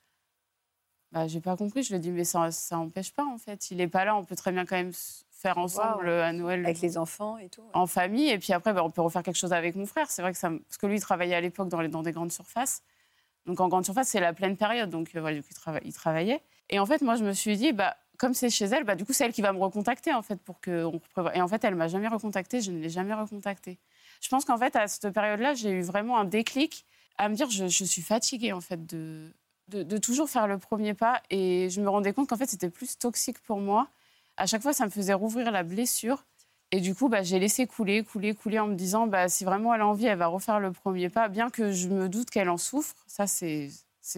Bah, 1.12 1.28
j'ai 1.28 1.42
pas 1.42 1.58
compris. 1.58 1.84
Je 1.84 1.90
lui 1.90 1.96
ai 1.96 2.00
dit, 2.00 2.12
mais 2.12 2.24
ça, 2.24 2.52
ça 2.52 2.78
empêche 2.78 3.12
pas, 3.14 3.26
en 3.26 3.38
fait. 3.38 3.72
Il 3.72 3.82
est 3.82 3.88
pas 3.88 4.06
là, 4.06 4.16
on 4.16 4.24
peut 4.24 4.36
très 4.36 4.52
bien 4.52 4.66
quand 4.66 4.76
même 4.76 4.94
faire 5.32 5.58
ensemble 5.58 6.10
à 6.10 6.34
Noël. 6.34 6.66
Avec 6.66 6.82
les 6.82 6.98
enfants 6.98 7.38
et 7.38 7.50
tout. 7.50 7.64
En 7.74 7.88
famille. 7.88 8.30
Et 8.30 8.38
puis 8.38 8.54
après, 8.54 8.74
bah, 8.74 8.84
on 8.84 8.92
peut 8.92 9.02
refaire 9.02 9.24
quelque 9.24 9.38
chose 9.38 9.54
avec 9.54 9.76
mon 9.76 9.86
frère. 9.86 10.10
C'est 10.12 10.22
vrai 10.22 10.32
que 10.32 10.38
ça. 10.38 10.50
Parce 10.50 10.78
que 10.78 10.86
lui, 10.86 10.98
il 10.98 11.02
travaillait 11.02 11.36
à 11.36 11.42
l'époque 11.42 11.70
dans, 11.70 11.82
dans 11.88 12.04
des 12.04 12.12
grandes 12.12 12.32
surfaces. 12.32 12.84
Donc 13.46 13.60
en 13.62 13.68
grande 13.68 13.86
surface, 13.86 14.10
c'est 14.10 14.20
la 14.20 14.34
pleine 14.34 14.58
période. 14.58 14.90
Donc 14.90 15.16
euh, 15.16 15.22
voilà, 15.22 15.40
il, 15.84 15.94
travaillait. 15.94 16.44
Et 16.70 16.80
en 16.80 16.86
fait, 16.86 17.02
moi, 17.02 17.16
je 17.16 17.24
me 17.24 17.34
suis 17.34 17.58
dit, 17.58 17.74
bah, 17.74 17.96
comme 18.18 18.34
c'est 18.34 18.50
chez 18.50 18.66
elle, 18.66 18.84
bah, 18.84 18.96
du 18.96 19.06
coup, 19.06 19.14
c'est 19.14 19.26
elle 19.26 19.34
qui 19.34 19.42
va 19.42 19.54
me 19.54 19.60
recontacter, 19.60 20.14
en 20.14 20.22
fait, 20.22 20.40
pour 20.42 20.60
que 20.60 20.84
on 20.84 21.02
Et 21.34 21.42
en 21.42 21.48
fait, 21.48 21.64
elle 21.64 21.76
m'a 21.76 21.88
jamais 21.88 22.10
recontacté. 22.10 22.62
Je 22.62 22.72
ne 22.72 22.80
l'ai 22.80 22.90
jamais 22.90 23.14
recontacté. 23.14 23.80
Je 24.20 24.30
pense 24.30 24.46
qu'en 24.46 24.58
fait, 24.58 24.76
à 24.76 24.88
cette 24.88 25.12
période-là, 25.12 25.54
j'ai 25.54 25.72
eu 25.72 25.82
vraiment 25.82 26.18
un 26.18 26.26
déclic 26.26 26.86
à 27.18 27.30
me 27.30 27.36
dire, 27.36 27.50
je, 27.50 27.68
je 27.68 27.84
suis 27.84 28.02
fatiguée, 28.02 28.54
en 28.54 28.62
fait, 28.62 28.86
de, 28.86 29.34
de, 29.68 29.84
de, 29.84 29.98
toujours 29.98 30.30
faire 30.30 30.48
le 30.48 30.58
premier 30.58 30.94
pas. 30.94 31.22
Et 31.30 31.70
je 31.70 31.82
me 31.82 31.90
rendais 31.90 32.14
compte 32.14 32.30
qu'en 32.30 32.38
fait, 32.38 32.50
c'était 32.50 32.70
plus 32.70 32.98
toxique 32.98 33.40
pour 33.40 33.60
moi 33.60 33.90
à 34.40 34.46
chaque 34.46 34.62
fois, 34.62 34.74
ça 34.74 34.86
me 34.86 34.90
faisait 34.90 35.14
rouvrir 35.14 35.52
la 35.52 35.64
blessure. 35.64 36.26
Et 36.72 36.80
du 36.82 36.96
coup, 36.96 37.10
bah, 37.10 37.24
j'ai 37.24 37.40
laissé 37.40 37.68
couler, 37.68 38.04
couler, 38.04 38.34
couler 38.34 38.60
en 38.60 38.68
me 38.68 38.76
disant, 38.76 39.08
bah, 39.08 39.28
si 39.28 39.44
vraiment 39.44 39.74
elle 39.74 39.82
a 39.82 39.88
envie, 39.88 40.06
elle 40.06 40.18
va 40.18 40.28
refaire 40.28 40.60
le 40.60 40.72
premier 40.72 41.10
pas, 41.10 41.28
bien 41.28 41.50
que 41.50 41.72
je 41.72 41.90
me 41.90 42.10
doute 42.10 42.30
qu'elle 42.30 42.50
en 42.50 42.58
souffre. 42.58 42.96
Ça, 43.08 43.28
c'est 43.28 43.72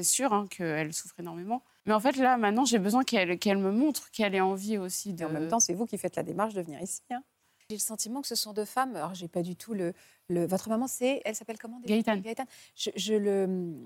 sûr 0.03 0.33
hein, 0.33 0.48
qu'elle 0.50 0.94
souffre 0.94 1.19
énormément. 1.19 1.63
Mais 1.86 1.94
en 1.94 2.00
fait, 2.00 2.18
là, 2.18 2.38
maintenant, 2.38 2.65
j'ai 2.65 2.77
besoin 2.77 3.03
qu'elle 3.03 3.57
me 3.57 3.71
montre 3.71 4.12
qu'elle 4.12 4.36
ait 4.36 4.42
envie 4.42 4.77
aussi 4.77 5.13
de... 5.13 5.25
en 5.25 5.30
même 5.30 5.48
temps, 5.48 5.59
c'est 5.59 5.74
vous 5.74 5.86
qui 5.86 5.98
faites 5.98 6.15
la 6.15 6.24
démarche 6.24 6.53
de 6.53 6.62
venir 6.62 6.81
ici. 6.81 7.01
Hein. 7.09 7.24
J'ai 7.72 7.78
le 7.78 7.80
sentiment 7.80 8.22
que 8.22 8.28
ce 8.28 8.36
sont 8.36 8.52
deux 8.52 8.66
femmes. 8.66 8.98
Alors, 8.98 9.14
j'ai 9.14 9.30
pas 9.30 9.42
du 9.42 9.56
tout 9.56 9.74
le. 9.74 9.94
le... 10.28 10.46
Votre 10.46 10.68
maman, 10.68 10.88
c'est. 10.88 11.22
Elle 11.24 11.36
s'appelle 11.36 11.58
comment 11.58 11.80
Gaëtane. 11.86 12.22
Je, 12.75 13.13
le. 13.13 13.78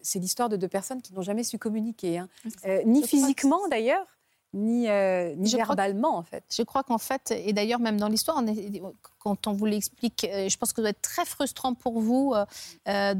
C'est 0.00 0.20
l'histoire 0.20 0.48
de 0.48 0.56
deux 0.56 0.68
personnes 0.68 1.02
qui 1.02 1.12
n'ont 1.12 1.22
jamais 1.22 1.42
su 1.42 1.58
communiquer, 1.58 2.18
hein. 2.18 2.28
euh, 2.66 2.82
ni 2.84 3.04
physiquement 3.04 3.66
d'ailleurs, 3.68 4.06
ni, 4.52 4.88
euh, 4.88 5.34
ni 5.34 5.50
verbalement, 5.50 6.16
en 6.16 6.22
fait. 6.22 6.44
Je 6.56 6.62
crois 6.62 6.84
qu'en 6.84 6.98
fait, 6.98 7.32
et 7.32 7.52
d'ailleurs, 7.52 7.80
même 7.80 7.98
dans 7.98 8.08
l'histoire, 8.08 8.40
quand 9.22 9.46
on 9.46 9.52
vous 9.52 9.66
l'explique, 9.66 10.24
euh, 10.24 10.48
je 10.48 10.56
pense 10.56 10.72
que 10.72 10.76
ça 10.76 10.82
doit 10.82 10.90
être 10.90 11.00
très 11.00 11.24
frustrant 11.24 11.74
pour 11.74 12.00
vous 12.00 12.34
euh, 12.88 13.14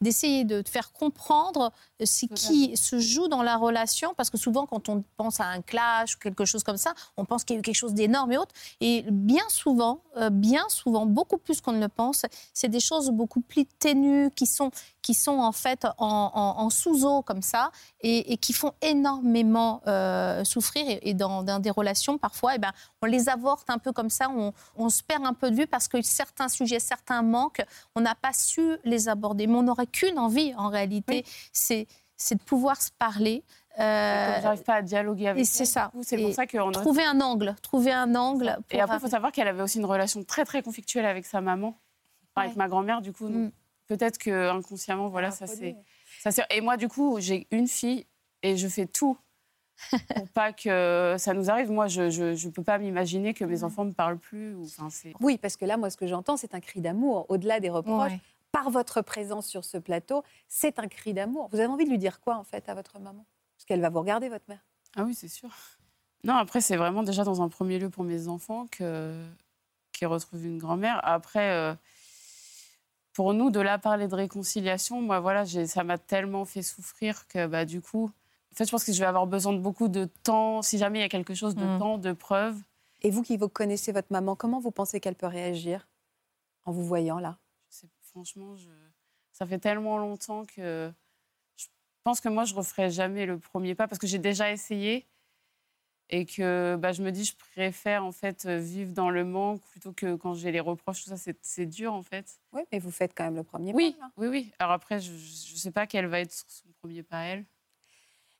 d'essayer 0.00 0.44
de, 0.44 0.62
de, 0.62 0.68
faire 0.68 0.92
comprendre 0.92 1.72
ce 2.04 2.26
qui 2.26 2.76
se 2.76 2.98
joue 2.98 3.28
dans 3.28 3.42
la 3.42 3.56
relation, 3.56 4.14
parce 4.16 4.30
que 4.30 4.36
souvent, 4.36 4.66
quand 4.66 4.88
on 4.88 5.04
pense 5.16 5.38
à 5.38 5.46
un 5.46 5.62
clash 5.62 6.16
ou 6.16 6.18
quelque 6.18 6.44
chose 6.44 6.64
comme 6.64 6.76
ça, 6.76 6.94
on 7.16 7.24
pense 7.24 7.44
qu'il 7.44 7.54
y 7.54 7.56
a 7.58 7.60
eu 7.60 7.62
quelque 7.62 7.76
chose 7.76 7.94
d'énorme 7.94 8.32
et 8.32 8.38
autre. 8.38 8.52
Et 8.80 9.04
bien 9.08 9.44
souvent, 9.48 10.00
bien 10.32 10.64
souvent, 10.68 11.06
beaucoup 11.06 11.38
plus 11.38 11.60
qu'on 11.60 11.72
ne 11.72 11.80
le 11.80 11.88
pense, 11.88 12.26
c'est 12.52 12.68
des 12.68 12.80
choses 12.80 13.10
beaucoup 13.10 13.40
plus 13.40 13.66
ténues 13.78 14.30
qui 14.34 14.46
sont, 14.46 14.72
qui 15.00 15.14
sont 15.14 15.38
en 15.38 15.52
fait 15.52 15.86
en, 15.98 16.68
sous-eau 16.70 17.22
comme 17.22 17.42
ça 17.42 17.70
et, 18.00 18.36
qui 18.38 18.52
font 18.52 18.72
énormément 18.82 19.82
souffrir. 20.44 20.98
Et, 21.02 21.14
dans, 21.14 21.42
des 21.60 21.70
relations 21.70 22.18
parfois, 22.18 22.52
et 22.52 22.56
eh 22.56 22.58
ben, 22.58 22.72
on 23.02 23.06
les 23.06 23.28
avorte 23.28 23.68
un 23.68 23.78
peu 23.78 23.92
comme 23.92 24.10
ça, 24.10 24.28
on, 24.76 24.88
se 24.88 25.02
perd 25.12 25.26
un 25.26 25.34
peu 25.34 25.50
de 25.50 25.56
vue 25.56 25.66
parce 25.66 25.88
que 25.88 26.00
certains 26.02 26.48
sujets, 26.48 26.80
certains 26.80 27.22
manques, 27.22 27.62
on 27.94 28.00
n'a 28.00 28.14
pas 28.14 28.32
su 28.32 28.76
les 28.84 29.08
aborder. 29.08 29.46
Mais 29.46 29.56
on 29.56 29.62
n'aurait 29.62 29.86
qu'une 29.86 30.18
envie 30.18 30.54
en 30.56 30.68
réalité, 30.68 31.24
c'est 31.52 31.86
de 32.30 32.42
pouvoir 32.42 32.80
se 32.80 32.90
parler. 32.98 33.44
Euh, 33.78 34.38
J'arrive 34.42 34.62
pas 34.62 34.74
à 34.76 34.82
dialoguer 34.82 35.28
avec. 35.28 35.46
C'est 35.46 35.64
ça. 35.64 35.90
C'est 36.02 36.18
pour 36.18 36.32
ça 36.32 36.46
qu'on 36.46 36.70
trouver 36.72 37.04
un 37.04 37.20
angle, 37.20 37.54
trouver 37.62 37.92
un 37.92 38.14
angle. 38.14 38.58
Et 38.70 38.80
après, 38.80 38.96
il 38.96 39.00
faut 39.00 39.08
savoir 39.08 39.32
qu'elle 39.32 39.48
avait 39.48 39.62
aussi 39.62 39.78
une 39.78 39.86
relation 39.86 40.22
très 40.24 40.44
très 40.44 40.62
conflictuelle 40.62 41.06
avec 41.06 41.26
sa 41.26 41.40
maman, 41.40 41.78
avec 42.36 42.56
ma 42.56 42.68
grand-mère. 42.68 43.00
Du 43.00 43.12
coup, 43.12 43.28
mm. 43.28 43.50
peut-être 43.86 44.18
que 44.18 44.50
inconsciemment, 44.50 45.08
voilà, 45.08 45.30
ça 45.30 45.46
c'est. 45.46 45.76
Et 46.50 46.60
moi, 46.60 46.76
du 46.76 46.88
coup, 46.88 47.18
j'ai 47.18 47.46
une 47.50 47.66
fille 47.66 48.06
et 48.42 48.56
je 48.56 48.68
fais 48.68 48.86
tout 48.86 49.16
pour 50.14 50.28
pas 50.28 50.52
que 50.52 51.16
ça 51.18 51.34
nous 51.34 51.50
arrive. 51.50 51.70
Moi, 51.70 51.88
je 51.88 52.02
ne 52.02 52.50
peux 52.50 52.62
pas 52.62 52.78
m'imaginer 52.78 53.34
que 53.34 53.44
mes 53.44 53.64
enfants 53.64 53.84
ne 53.84 53.90
me 53.90 53.94
parlent 53.94 54.18
plus. 54.18 54.54
Ou, 54.54 54.66
oui, 55.20 55.38
parce 55.38 55.56
que 55.56 55.64
là, 55.64 55.76
moi, 55.76 55.90
ce 55.90 55.96
que 55.96 56.06
j'entends, 56.06 56.36
c'est 56.36 56.54
un 56.54 56.60
cri 56.60 56.80
d'amour. 56.80 57.26
Au-delà 57.28 57.60
des 57.60 57.70
reproches, 57.70 58.12
par 58.52 58.70
votre 58.70 59.00
présence 59.00 59.46
sur 59.46 59.64
ce 59.64 59.78
plateau, 59.78 60.22
c'est 60.48 60.78
un 60.78 60.86
cri 60.86 61.14
d'amour. 61.14 61.48
Vous 61.52 61.58
avez 61.58 61.68
envie 61.68 61.84
de 61.84 61.90
lui 61.90 61.98
dire 61.98 62.20
quoi, 62.20 62.36
en 62.36 62.44
fait, 62.44 62.68
à 62.68 62.74
votre 62.74 62.98
maman? 62.98 63.24
Parce 63.56 63.64
qu'elle 63.64 63.80
va 63.80 63.88
vous 63.88 64.00
regarder, 64.00 64.28
votre 64.28 64.44
mère. 64.48 64.64
Ah 64.94 65.04
oui, 65.04 65.14
c'est 65.14 65.28
sûr. 65.28 65.48
Non, 66.24 66.34
après, 66.34 66.60
c'est 66.60 66.76
vraiment 66.76 67.02
déjà 67.02 67.24
dans 67.24 67.42
un 67.42 67.48
premier 67.48 67.78
lieu 67.78 67.88
pour 67.88 68.04
mes 68.04 68.28
enfants 68.28 68.66
que 68.70 69.24
qu'il 69.92 70.06
retrouve 70.06 70.44
une 70.46 70.58
grand-mère. 70.58 71.00
Après, 71.02 71.50
euh, 71.50 71.74
pour 73.12 73.34
nous, 73.34 73.50
de 73.50 73.60
là 73.60 73.78
parler 73.78 74.08
de 74.08 74.14
réconciliation, 74.14 75.02
moi, 75.02 75.20
voilà, 75.20 75.44
ça 75.44 75.84
m'a 75.84 75.98
tellement 75.98 76.44
fait 76.44 76.62
souffrir 76.62 77.26
que, 77.28 77.46
bah, 77.46 77.64
du 77.64 77.80
coup, 77.82 78.10
en 78.52 78.54
fait, 78.54 78.66
je 78.66 78.70
pense 78.70 78.84
que 78.84 78.92
je 78.92 78.98
vais 79.00 79.06
avoir 79.06 79.26
besoin 79.26 79.52
de 79.52 79.58
beaucoup 79.58 79.88
de 79.88 80.04
temps, 80.04 80.60
si 80.62 80.76
jamais 80.78 80.98
il 80.98 81.02
y 81.02 81.04
a 81.04 81.08
quelque 81.08 81.34
chose 81.34 81.54
de 81.56 81.64
Mm. 81.64 81.78
temps, 81.78 81.98
de 81.98 82.12
preuves. 82.12 82.60
Et 83.00 83.10
vous 83.10 83.22
qui 83.22 83.36
vous 83.36 83.48
connaissez 83.48 83.92
votre 83.92 84.08
maman, 84.12 84.36
comment 84.36 84.60
vous 84.60 84.70
pensez 84.70 85.00
qu'elle 85.00 85.14
peut 85.16 85.26
réagir 85.26 85.88
en 86.64 86.72
vous 86.72 86.84
voyant 86.84 87.18
là? 87.18 87.38
Je 87.70 87.76
sais- 87.78 87.88
franchement, 88.02 88.54
je- 88.56 88.68
ça 89.32 89.46
fait 89.46 89.58
tellement 89.58 89.96
longtemps 89.98 90.44
que 90.44 90.92
je 91.56 91.66
pense 92.04 92.20
que 92.20 92.28
moi, 92.28 92.44
je 92.44 92.54
referai 92.54 92.90
jamais 92.90 93.24
le 93.26 93.38
premier 93.38 93.74
pas 93.74 93.88
parce 93.88 93.98
que 93.98 94.06
j'ai 94.06 94.18
déjà 94.18 94.52
essayé 94.52 95.06
et 96.10 96.26
que 96.26 96.76
bah, 96.78 96.92
je 96.92 97.02
me 97.02 97.10
dis, 97.10 97.24
je 97.24 97.34
préfère 97.36 98.04
en 98.04 98.12
fait 98.12 98.44
vivre 98.46 98.92
dans 98.92 99.08
le 99.08 99.24
manque 99.24 99.62
plutôt 99.70 99.92
que 99.92 100.14
quand 100.16 100.34
j'ai 100.34 100.52
les 100.52 100.60
reproches. 100.60 101.04
Tout 101.04 101.10
ça, 101.10 101.16
c'est- 101.16 101.38
c'est 101.42 101.64
dur 101.66 101.94
en 101.94 102.02
fait. 102.02 102.38
Oui, 102.52 102.62
mais 102.70 102.78
vous 102.78 102.90
faites 102.90 103.14
quand 103.16 103.24
même 103.24 103.36
le 103.36 103.44
premier 103.44 103.72
Oui, 103.72 103.92
pas. 103.98 104.04
là. 104.06 104.12
oui, 104.18 104.26
oui. 104.28 104.52
Alors 104.58 104.72
après, 104.72 105.00
je 105.00 105.10
ne 105.12 105.56
sais 105.58 105.70
pas 105.70 105.86
quel 105.86 106.06
va 106.06 106.20
être 106.20 106.32
son 106.32 106.68
premier 106.82 107.02
pas 107.02 107.22
elle. 107.22 107.46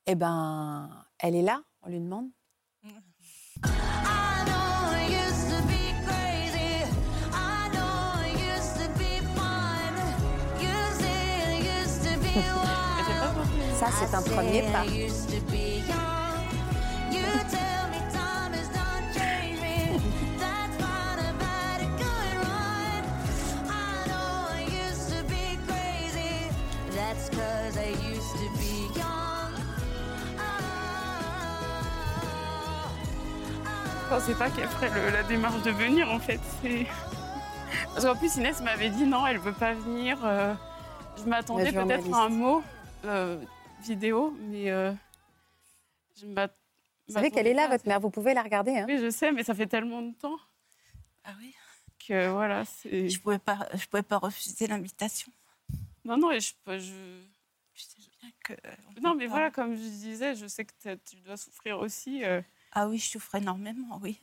Eh 0.07 0.17
ben, 0.17 0.91
elle 1.19 1.37
est 1.37 1.43
là, 1.43 1.63
on 1.83 1.89
lui 1.89 2.01
demande. 2.01 2.29
I 3.65 4.45
know 4.47 4.93
it 4.99 5.11
used 5.31 5.51
to 5.51 5.63
be 5.69 5.93
pensais 34.13 34.35
pas 34.35 34.51
qu'elle 34.51 34.69
ferait 34.69 34.91
le- 34.91 35.11
la 35.11 35.23
démarche 35.23 35.63
de 35.63 35.71
venir 35.71 36.11
en 36.11 36.19
fait. 36.19 36.41
Parce 37.95 38.05
qu'en 38.05 38.15
plus 38.17 38.37
Inès 38.37 38.61
m'avait 38.61 38.91
dit 38.91 39.05
non, 39.05 39.27
elle 39.27 39.39
veut 39.39 39.53
pas 39.55 39.73
venir. 39.73 40.19
euh, 40.25 40.55
je 41.17 41.23
m'attendais 41.25 41.73
peut-être 41.73 42.13
à 42.15 42.25
un 42.25 42.29
mot 42.29 42.63
euh, 43.07 43.39
vidéo, 43.83 44.37
mais 44.41 44.71
euh, 44.71 44.93
je 46.21 46.27
m'att- 46.27 46.55
Vous 47.09 47.15
savez 47.15 47.31
qu'elle 47.31 47.47
est 47.47 47.55
là, 47.55 47.63
m'attendais 47.63 47.77
votre 47.79 47.89
mère, 47.89 48.01
vous 48.01 48.11
pouvez 48.11 48.35
la 48.35 48.43
regarder. 48.43 48.73
Hein. 48.79 48.85
Oui, 48.87 48.99
je 48.99 49.09
sais, 49.11 49.33
mais 49.33 49.45
ça 49.45 49.55
fait 49.55 49.67
tellement 49.67 50.03
de 50.03 50.13
temps 50.13 50.37
Ah 51.25 51.31
oui 51.39 51.55
que 52.07 52.29
voilà, 52.31 52.65
c'est. 52.65 53.09
Je 53.09 53.17
ne 53.17 53.23
pouvais, 53.23 53.39
pas- 53.39 53.69
je 53.75 53.87
pouvais 53.87 54.03
pas 54.03 54.19
refuser 54.19 54.67
l'invitation. 54.67 55.31
Non, 56.05 56.17
non, 56.19 56.33
et 56.33 56.41
je, 56.41 56.53
peux- 56.65 56.79
je... 56.79 56.93
Je 57.75 57.83
sais 57.83 57.97
bien 58.21 58.31
que. 58.45 58.53
on 58.99 59.01
Non, 59.01 59.15
mais 59.15 59.25
pas- 59.27 59.31
voilà, 59.31 59.51
comme 59.51 59.75
je 59.75 59.81
disais, 59.81 60.35
je 60.35 60.47
sais 60.47 60.65
que 60.67 60.73
tu 61.09 61.17
dois 61.25 61.37
souffrir 61.39 61.79
aussi. 61.79 62.23
Euh. 62.77 62.81
Ah 62.81 62.89
oui, 62.89 62.99
je 62.99 63.09
souffre 63.11 63.35
énormément, 63.35 63.99
oui. 64.03 64.19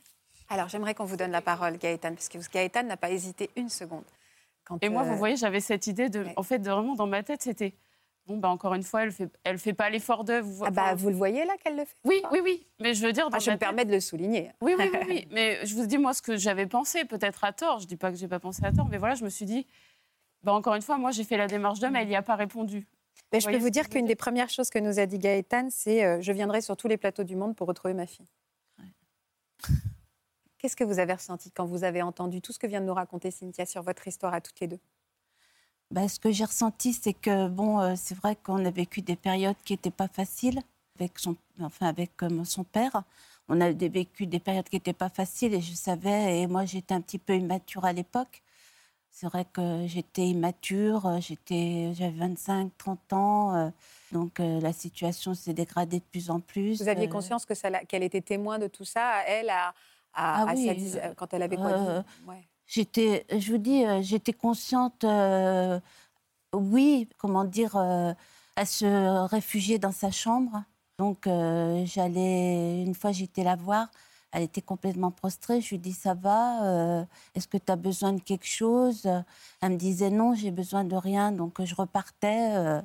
Alors, 0.48 0.68
j'aimerais 0.68 0.94
qu'on 0.94 1.04
vous 1.04 1.16
donne 1.16 1.30
la 1.30 1.40
parole, 1.42 1.78
Gaëtane, 1.78 2.14
parce 2.14 2.28
que 2.28 2.38
Gaëtane 2.52 2.88
n'a 2.88 2.96
pas 2.96 3.10
hésité 3.10 3.50
une 3.56 3.68
seconde. 3.68 4.04
Quand, 4.64 4.78
Et 4.82 4.88
moi, 4.88 5.02
euh, 5.02 5.06
vous 5.06 5.16
voyez, 5.16 5.36
j'avais 5.36 5.60
cette 5.60 5.86
idée 5.86 6.08
de. 6.08 6.24
ouais. 6.24 6.32
En 6.36 6.42
fait, 6.42 6.58
de 6.58 6.70
vraiment 6.70 6.94
dans 6.94 7.06
ma 7.06 7.22
tête, 7.22 7.42
c'était. 7.42 7.74
Bon, 8.26 8.36
bah, 8.36 8.48
encore 8.48 8.74
une 8.74 8.82
fois, 8.82 9.02
elle 9.04 9.12
fait, 9.12 9.28
elle 9.44 9.58
fait 9.58 9.72
pas 9.72 9.88
l'effort 9.90 10.24
de. 10.24 10.34
Vous, 10.40 10.64
ah 10.64 10.70
bah, 10.70 10.82
enfin, 10.86 10.94
vous 10.96 11.08
le 11.10 11.14
voyez 11.16 11.44
là 11.44 11.54
qu'elle 11.62 11.76
le 11.76 11.84
fait 11.84 11.94
Oui, 12.04 12.20
oui, 12.32 12.40
oui. 12.42 12.66
Mais 12.80 12.94
je 12.94 13.04
veux 13.06 13.12
dire, 13.12 13.30
dans 13.30 13.36
Ah, 13.36 13.40
je 13.40 13.50
me 13.50 13.54
tête- 13.54 13.60
permets 13.60 13.84
de 13.84 13.92
le 13.92 14.00
souligner. 14.00 14.50
Oui, 14.60 14.74
oui, 14.78 14.90
oui, 14.92 14.98
oui. 15.08 15.28
Mais 15.30 15.64
je 15.64 15.74
vous 15.74 15.86
dis, 15.86 15.98
moi, 15.98 16.12
ce 16.14 16.22
que 16.22 16.36
j'avais 16.36 16.66
pensé, 16.66 17.04
peut-être 17.04 17.44
à 17.44 17.52
tort. 17.52 17.78
Je 17.80 17.86
dis 17.86 17.96
pas 17.96 18.10
que 18.10 18.16
j'ai 18.18 18.28
pas 18.28 18.38
pensé 18.40 18.64
à 18.64 18.72
tort, 18.72 18.86
mais 18.90 18.98
voilà, 18.98 19.14
je 19.14 19.24
me 19.24 19.30
suis 19.30 19.46
dit, 19.46 19.66
bah, 20.42 20.52
encore 20.52 20.74
une 20.74 20.82
fois, 20.82 20.98
moi, 20.98 21.10
j'ai 21.12 21.24
fait 21.24 21.36
la 21.36 21.46
démarche 21.46 21.78
d'homme, 21.80 21.96
elle 21.96 22.08
n'y 22.08 22.16
a 22.16 22.22
pas 22.22 22.36
répondu. 22.36 22.86
Mais 23.32 23.40
je 23.40 23.48
peux 23.48 23.56
vous 23.58 23.70
dire 23.70 23.88
qu'une 23.88 24.06
des 24.06 24.16
premières 24.16 24.50
choses 24.50 24.70
que 24.70 24.78
nous 24.80 24.98
a 24.98 25.06
dit 25.06 25.18
Gaëtane, 25.18 25.70
c'est 25.70 26.04
euh, 26.04 26.20
je 26.20 26.32
viendrai 26.32 26.60
sur 26.60 26.76
tous 26.76 26.88
les 26.88 26.96
plateaux 26.96 27.22
du 27.24 27.36
monde 27.36 27.54
pour 27.54 27.68
retrouver 27.68 27.94
ma 27.94 28.06
fille. 28.06 28.26
Qu'est-ce 30.58 30.76
que 30.76 30.84
vous 30.84 30.98
avez 30.98 31.14
ressenti 31.14 31.50
quand 31.50 31.64
vous 31.64 31.84
avez 31.84 32.02
entendu 32.02 32.42
tout 32.42 32.52
ce 32.52 32.58
que 32.58 32.66
vient 32.66 32.80
de 32.80 32.86
nous 32.86 32.94
raconter 32.94 33.30
Cynthia 33.30 33.64
sur 33.64 33.82
votre 33.82 34.06
histoire 34.06 34.34
à 34.34 34.40
toutes 34.40 34.60
les 34.60 34.66
deux? 34.66 34.80
Bah, 35.90 36.06
ce 36.08 36.20
que 36.20 36.30
j'ai 36.30 36.44
ressenti, 36.44 36.92
c'est 36.92 37.14
que 37.14 37.48
bon, 37.48 37.80
euh, 37.80 37.94
c'est 37.96 38.14
vrai 38.14 38.36
qu'on 38.36 38.64
a 38.64 38.70
vécu 38.70 39.02
des 39.02 39.16
périodes 39.16 39.56
qui 39.64 39.72
n'étaient 39.72 39.90
pas 39.90 40.06
faciles 40.06 40.60
avec 40.98 41.18
son, 41.18 41.34
enfin 41.60 41.86
avec 41.86 42.22
euh, 42.22 42.44
son 42.44 42.62
père. 42.62 43.02
On 43.48 43.60
a 43.60 43.72
vécu 43.72 44.26
des 44.26 44.38
périodes 44.38 44.68
qui 44.68 44.76
n'étaient 44.76 44.92
pas 44.92 45.08
faciles 45.08 45.54
et 45.54 45.60
je 45.60 45.74
savais. 45.74 46.40
Et 46.40 46.46
moi, 46.46 46.64
j'étais 46.64 46.94
un 46.94 47.00
petit 47.00 47.18
peu 47.18 47.34
immature 47.34 47.84
à 47.84 47.92
l'époque. 47.92 48.42
C'est 49.10 49.26
vrai 49.26 49.44
que 49.44 49.84
j'étais 49.86 50.28
immature. 50.28 51.06
euh, 51.06 51.20
J'étais, 51.20 51.92
j'avais 51.94 52.16
25, 52.16 52.70
30 52.78 53.12
ans. 53.12 53.54
euh, 53.54 53.70
donc 54.12 54.40
euh, 54.40 54.60
la 54.60 54.72
situation 54.72 55.34
s'est 55.34 55.52
dégradée 55.52 55.98
de 55.98 56.04
plus 56.04 56.30
en 56.30 56.40
plus. 56.40 56.80
Vous 56.80 56.88
aviez 56.88 57.08
conscience 57.08 57.44
que 57.44 57.54
ça 57.54 57.70
qu'elle 57.84 58.02
était 58.02 58.20
témoin 58.22 58.58
de 58.58 58.66
tout 58.66 58.84
ça, 58.84 59.22
elle, 59.26 59.50
à, 59.50 59.68
à- 60.14 60.42
Ah 60.42 60.44
à 60.48 60.54
oui, 60.54 60.66
sa 60.66 60.74
dix- 60.74 61.00
quand 61.16 61.32
elle 61.34 61.42
avait 61.42 61.56
quoi 61.56 61.68
euh, 61.72 62.02
dix- 62.02 62.28
ouais. 62.28 62.48
J'étais, 62.66 63.26
je 63.36 63.50
vous 63.52 63.58
dis, 63.58 63.82
j'étais 64.02 64.32
consciente, 64.32 65.04
oui, 66.54 67.08
comment 67.18 67.44
dire, 67.44 67.76
à 67.76 68.64
se 68.66 69.26
réfugier 69.26 69.78
dans 69.78 69.92
sa 69.92 70.10
chambre. 70.10 70.62
Donc, 70.98 71.26
j'allais, 71.26 72.82
une 72.84 72.94
fois, 72.94 73.10
j'étais 73.12 73.42
la 73.42 73.56
voir. 73.56 73.88
Elle 74.32 74.42
était 74.44 74.62
complètement 74.62 75.10
prostrée. 75.10 75.60
Je 75.60 75.70
lui 75.70 75.78
dis, 75.78 75.92
ça 75.92 76.14
va 76.14 76.64
euh, 77.00 77.04
Est-ce 77.34 77.48
que 77.48 77.58
tu 77.58 77.70
as 77.72 77.76
besoin 77.76 78.12
de 78.12 78.20
quelque 78.20 78.46
chose? 78.46 79.06
Elle 79.60 79.72
me 79.72 79.76
disait, 79.76 80.10
non, 80.10 80.34
j'ai 80.34 80.50
besoin 80.50 80.84
de 80.84 80.96
rien. 80.96 81.32
Donc, 81.32 81.62
je 81.64 81.74
repartais. 81.74 82.56
euh, 82.56 82.80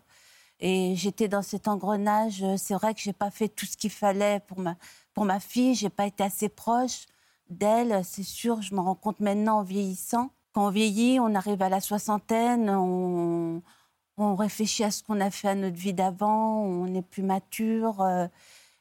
et 0.60 0.96
j'étais 0.96 1.28
dans 1.28 1.42
cet 1.42 1.68
engrenage. 1.68 2.44
C'est 2.58 2.74
vrai 2.76 2.94
que 2.94 3.02
j'ai 3.02 3.14
pas 3.14 3.32
fait 3.32 3.50
tout 3.50 3.66
ce 3.66 3.78
qu'il 3.78 3.90
fallait 3.92 4.40
pour 4.48 4.60
ma, 4.60 4.76
pour 5.14 5.26
ma 5.26 5.40
fille. 5.40 5.90
Pas 5.90 6.08
été 6.08 6.24
assez 6.24 6.50
proche 6.50 7.06
d'elle, 7.50 8.04
c'est 8.06 8.24
sûr, 8.24 8.62
je 8.62 8.74
me 8.76 8.80
rends 8.80 8.96
compte 8.96 9.20
maintenant 9.20 9.60
en 9.60 9.64
vieillissant. 9.64 10.32
Quand 10.54 10.68
on 10.68 10.70
vieillit, 10.72 11.20
on 11.20 11.36
arrive 11.36 11.62
à 11.62 11.70
la 11.70 11.82
soixantaine, 11.82 12.70
on, 12.70 13.62
on 14.18 14.36
réfléchit 14.36 14.84
à 14.84 14.92
ce 14.92 15.04
qu'on 15.04 15.22
a 15.22 15.32
fait 15.32 15.50
à 15.50 15.56
notre 15.56 15.76
vie 15.78 15.94
d'avant, 15.94 16.62
on 16.64 16.94
est 16.96 17.02
plus 17.04 17.24
mature. 17.24 18.02
euh, 18.02 18.28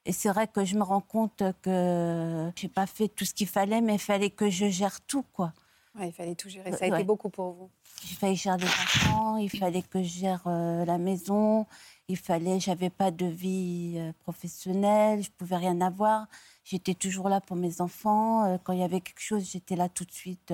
et 0.07 0.13
c'est 0.13 0.29
vrai 0.29 0.47
que 0.49 0.65
je 0.65 0.77
me 0.77 0.83
rends 0.83 1.01
compte 1.01 1.43
que 1.63 2.51
j'ai 2.57 2.69
pas 2.69 2.87
fait 2.87 3.09
tout 3.09 3.25
ce 3.25 3.35
qu'il 3.35 3.47
fallait, 3.49 3.81
mais 3.81 3.95
il 3.95 4.01
fallait 4.01 4.31
que 4.31 4.51
je 4.51 4.67
gère 4.69 5.01
tout, 5.03 5.25
quoi. 5.33 5.53
Ouais, 5.99 6.09
il 6.09 6.13
fallait 6.13 6.35
tout 6.35 6.49
gérer. 6.49 6.73
Euh, 6.73 6.77
Ça 6.77 6.87
a 6.87 6.89
été 6.89 7.05
beaucoup 7.05 7.31
pour 7.31 7.53
vous. 7.53 7.71
Il 8.11 8.17
fallait 8.17 8.35
gérer 8.35 8.59
les 8.59 8.67
enfants, 8.67 9.37
il 9.37 9.49
fallait 9.51 9.83
que 9.83 10.03
je 10.03 10.09
gère 10.09 10.43
euh, 10.47 10.85
la 10.85 10.99
maison, 10.99 11.67
il 12.09 12.17
fallait, 12.17 12.59
j'avais 12.61 12.91
pas 12.91 13.11
de 13.13 13.27
vie 13.27 13.95
euh, 13.97 14.13
professionnelle, 14.25 15.23
je 15.23 15.31
pouvais 15.31 15.57
rien 15.57 15.81
avoir. 15.81 16.27
J'étais 16.65 16.95
toujours 16.95 17.29
là 17.29 17.41
pour 17.41 17.57
mes 17.57 17.81
enfants. 17.81 18.45
euh, 18.45 18.59
quand 18.63 18.73
il 18.73 18.81
y 18.81 18.83
avait 18.83 19.01
quelque 19.01 19.21
chose, 19.21 19.49
j'étais 19.51 19.77
là 19.77 19.89
tout 19.89 20.05
de 20.05 20.13
suite. 20.13 20.53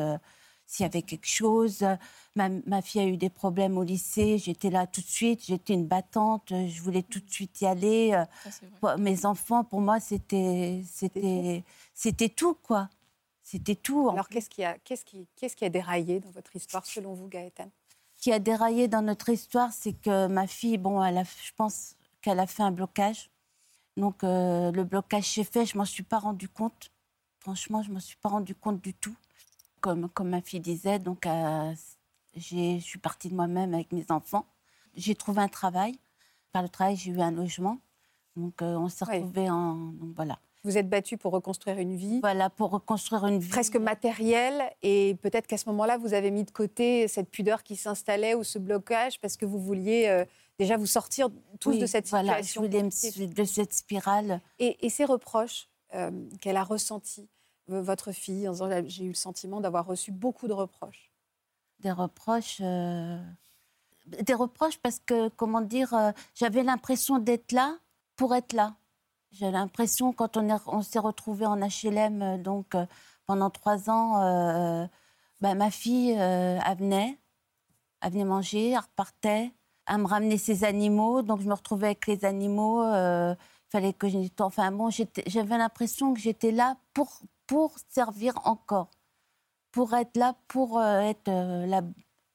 S'il 0.70 0.84
y 0.84 0.86
avait 0.86 1.02
quelque 1.02 1.26
chose, 1.26 1.84
ma, 2.36 2.48
ma 2.48 2.80
fille 2.80 3.00
a 3.00 3.04
eu 3.04 3.16
des 3.16 3.28
problèmes 3.28 3.76
au 3.76 3.82
lycée, 3.82 4.38
j'étais 4.38 4.70
là 4.70 4.86
tout 4.86 5.00
de 5.00 5.06
suite. 5.06 5.44
J'étais 5.44 5.74
une 5.74 5.88
battante, 5.88 6.50
je 6.50 6.80
voulais 6.80 7.02
tout 7.02 7.18
de 7.18 7.28
suite 7.28 7.60
y 7.60 7.66
aller. 7.66 8.22
Ça, 8.80 8.96
mes 8.96 9.26
enfants, 9.26 9.64
pour 9.64 9.80
moi, 9.80 9.98
c'était, 9.98 10.80
c'était, 10.86 11.64
c'était 11.92 12.28
tout, 12.28 12.54
quoi. 12.54 12.88
C'était 13.42 13.74
tout. 13.74 14.10
Alors, 14.10 14.28
qu'est-ce 14.28 14.48
qui, 14.48 14.62
a, 14.62 14.78
qu'est-ce, 14.78 15.04
qui, 15.04 15.26
qu'est-ce 15.34 15.56
qui 15.56 15.64
a 15.64 15.70
déraillé 15.70 16.20
dans 16.20 16.30
votre 16.30 16.54
histoire, 16.54 16.86
selon 16.86 17.14
vous, 17.14 17.26
Gaëtane 17.26 17.70
qui 18.20 18.32
a 18.32 18.38
déraillé 18.38 18.86
dans 18.86 19.02
notre 19.02 19.30
histoire, 19.30 19.72
c'est 19.72 19.94
que 19.94 20.26
ma 20.26 20.46
fille, 20.46 20.76
bon, 20.76 21.02
elle 21.02 21.18
a, 21.18 21.24
je 21.24 21.52
pense 21.56 21.96
qu'elle 22.20 22.38
a 22.38 22.46
fait 22.46 22.62
un 22.62 22.70
blocage. 22.70 23.30
Donc, 23.96 24.22
euh, 24.22 24.70
le 24.70 24.84
blocage 24.84 25.24
s'est 25.24 25.44
fait, 25.44 25.64
je 25.64 25.76
m'en 25.76 25.86
suis 25.86 26.02
pas 26.02 26.18
rendu 26.18 26.48
compte. 26.48 26.92
Franchement, 27.40 27.82
je 27.82 27.90
m'en 27.90 27.98
suis 27.98 28.18
pas 28.18 28.28
rendu 28.28 28.54
compte 28.54 28.80
du 28.82 28.92
tout. 28.92 29.16
Comme, 29.80 30.08
comme 30.10 30.28
ma 30.30 30.42
fille 30.42 30.60
disait, 30.60 30.98
donc, 30.98 31.26
euh, 31.26 31.72
je 32.36 32.78
suis 32.80 32.98
partie 32.98 33.28
de 33.28 33.34
moi-même 33.34 33.72
avec 33.74 33.92
mes 33.92 34.04
enfants. 34.10 34.46
J'ai 34.94 35.14
trouvé 35.14 35.40
un 35.40 35.48
travail. 35.48 35.98
Par 36.52 36.62
le 36.62 36.68
travail, 36.68 36.96
j'ai 36.96 37.12
eu 37.12 37.20
un 37.20 37.30
logement. 37.30 37.78
Donc, 38.36 38.60
euh, 38.62 38.76
on 38.76 38.88
s'est 38.88 39.04
Oui. 39.08 39.16
retrouvés 39.16 39.48
en. 39.50 39.74
Donc, 39.74 40.14
voilà. 40.14 40.38
Vous 40.62 40.76
êtes 40.76 40.90
battu 40.90 41.16
pour 41.16 41.32
reconstruire 41.32 41.78
une 41.78 41.96
vie 41.96 42.20
Voilà, 42.20 42.50
pour 42.50 42.70
reconstruire 42.70 43.24
une 43.26 43.38
vie. 43.38 43.48
presque 43.48 43.76
matérielle 43.76 44.62
et 44.82 45.16
peut-être 45.22 45.46
qu'à 45.46 45.56
ce 45.56 45.66
moment-là, 45.70 45.96
vous 45.96 46.12
avez 46.12 46.30
mis 46.30 46.44
de 46.44 46.50
côté 46.50 47.08
cette 47.08 47.30
pudeur 47.30 47.62
qui 47.62 47.76
s'installait 47.76 48.34
ou 48.34 48.44
ce 48.44 48.58
blocage 48.58 49.18
parce 49.20 49.38
que 49.38 49.46
vous 49.46 49.58
vouliez 49.58 50.08
euh, 50.08 50.26
déjà 50.58 50.76
vous 50.76 50.84
sortir 50.84 51.30
tous 51.60 51.70
Oui, 51.70 51.78
de 51.78 51.86
cette 51.86 52.08
voilà, 52.10 52.42
situation. 52.42 52.60
je 52.62 52.66
voulais 52.66 52.82
me- 52.82 53.32
de 53.34 53.44
cette 53.44 53.72
spirale. 53.72 54.42
Et, 54.58 54.84
et 54.84 54.90
ces 54.90 55.06
reproches 55.06 55.66
euh, 55.94 56.10
qu'elle 56.42 56.58
a 56.58 56.62
ressentis, 56.64 57.26
votre 57.78 58.12
fille, 58.12 58.48
en 58.48 58.52
disant 58.52 58.68
j'ai 58.86 59.04
eu 59.04 59.08
le 59.08 59.14
sentiment 59.14 59.60
d'avoir 59.60 59.86
reçu 59.86 60.12
beaucoup 60.12 60.48
de 60.48 60.52
reproches. 60.52 61.10
des 61.80 61.92
reproches. 61.92 62.58
euh, 62.62 63.18
Des 64.06 64.34
reproches 64.34 64.78
parce 64.78 64.98
que, 65.00 65.28
comment 65.30 65.60
dire, 65.60 65.94
euh, 65.94 66.12
j'avais 66.34 66.62
l'impression 66.62 67.18
d'être 67.18 67.52
là 67.52 67.78
pour 68.16 68.34
être 68.34 68.52
là. 68.52 68.76
J'ai 69.32 69.50
l'impression, 69.50 70.12
quand 70.12 70.36
on, 70.36 70.48
on 70.66 70.82
s'est 70.82 70.98
retrouvés 70.98 71.46
en 71.46 71.56
HLM, 71.60 72.22
euh, 72.22 72.38
donc 72.38 72.76
pendant 73.26 73.50
trois 73.50 73.88
ans, 73.90 74.88
bah, 75.40 75.54
Ma 75.54 75.70
fille, 75.70 76.10
elle 76.10 76.76
venait, 76.78 77.18
elle 78.02 78.12
venait 78.12 78.24
manger, 78.24 78.70
elle 78.70 78.78
repartait, 78.78 79.52
elle 79.86 79.98
me 79.98 80.06
ramenait 80.06 80.38
ses 80.38 80.64
animaux, 80.64 81.22
donc 81.22 81.40
je 81.40 81.46
me 81.48 81.54
retrouvais 81.54 81.86
avec 81.88 82.06
les 82.08 82.24
animaux. 82.24 82.82
Il 82.84 83.36
fallait 83.70 83.92
que 83.92 84.08
je... 84.08 84.18
Enfin 84.40 84.72
bon, 84.72 84.90
j'avais 85.26 85.58
l'impression 85.58 86.12
que 86.14 86.20
j'étais 86.20 86.50
là 86.50 86.76
pour, 86.94 87.20
pour 87.50 87.74
servir 87.88 88.34
encore, 88.46 88.90
pour 89.72 89.92
être 89.94 90.16
là, 90.16 90.36
pour 90.46 90.78
euh, 90.78 91.00
être 91.00 91.26
euh, 91.28 91.66
la... 91.66 91.82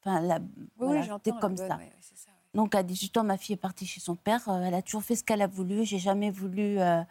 Enfin, 0.02 0.20
la... 0.20 0.40
Oui, 0.40 0.68
voilà, 0.78 1.02
la 1.26 1.32
comme 1.40 1.56
bonne, 1.56 1.68
ça. 1.70 1.78
ouais, 1.78 1.84
ouais, 1.84 1.94
c'est 2.02 2.18
ça, 2.18 2.30
ouais. 2.32 2.36
Donc 2.54 2.76
à 2.76 2.84
18 2.84 3.16
ans, 3.18 3.24
ma 3.24 3.38
fille 3.38 3.54
est 3.54 3.58
partie 3.58 3.86
chez 3.86 4.02
son 4.02 4.18
père. 4.18 4.48
Euh, 4.50 4.62
Elle 4.66 4.74
a 4.74 4.82
toujours 4.82 5.04
fait 5.04 5.16
ce 5.16 5.24
qu'elle 5.24 5.42
a 5.42 5.48
voulu. 5.48 5.86
J'ai 5.86 6.00
jamais 6.00 6.32
voulu 6.32 6.80
euh, 6.82 7.02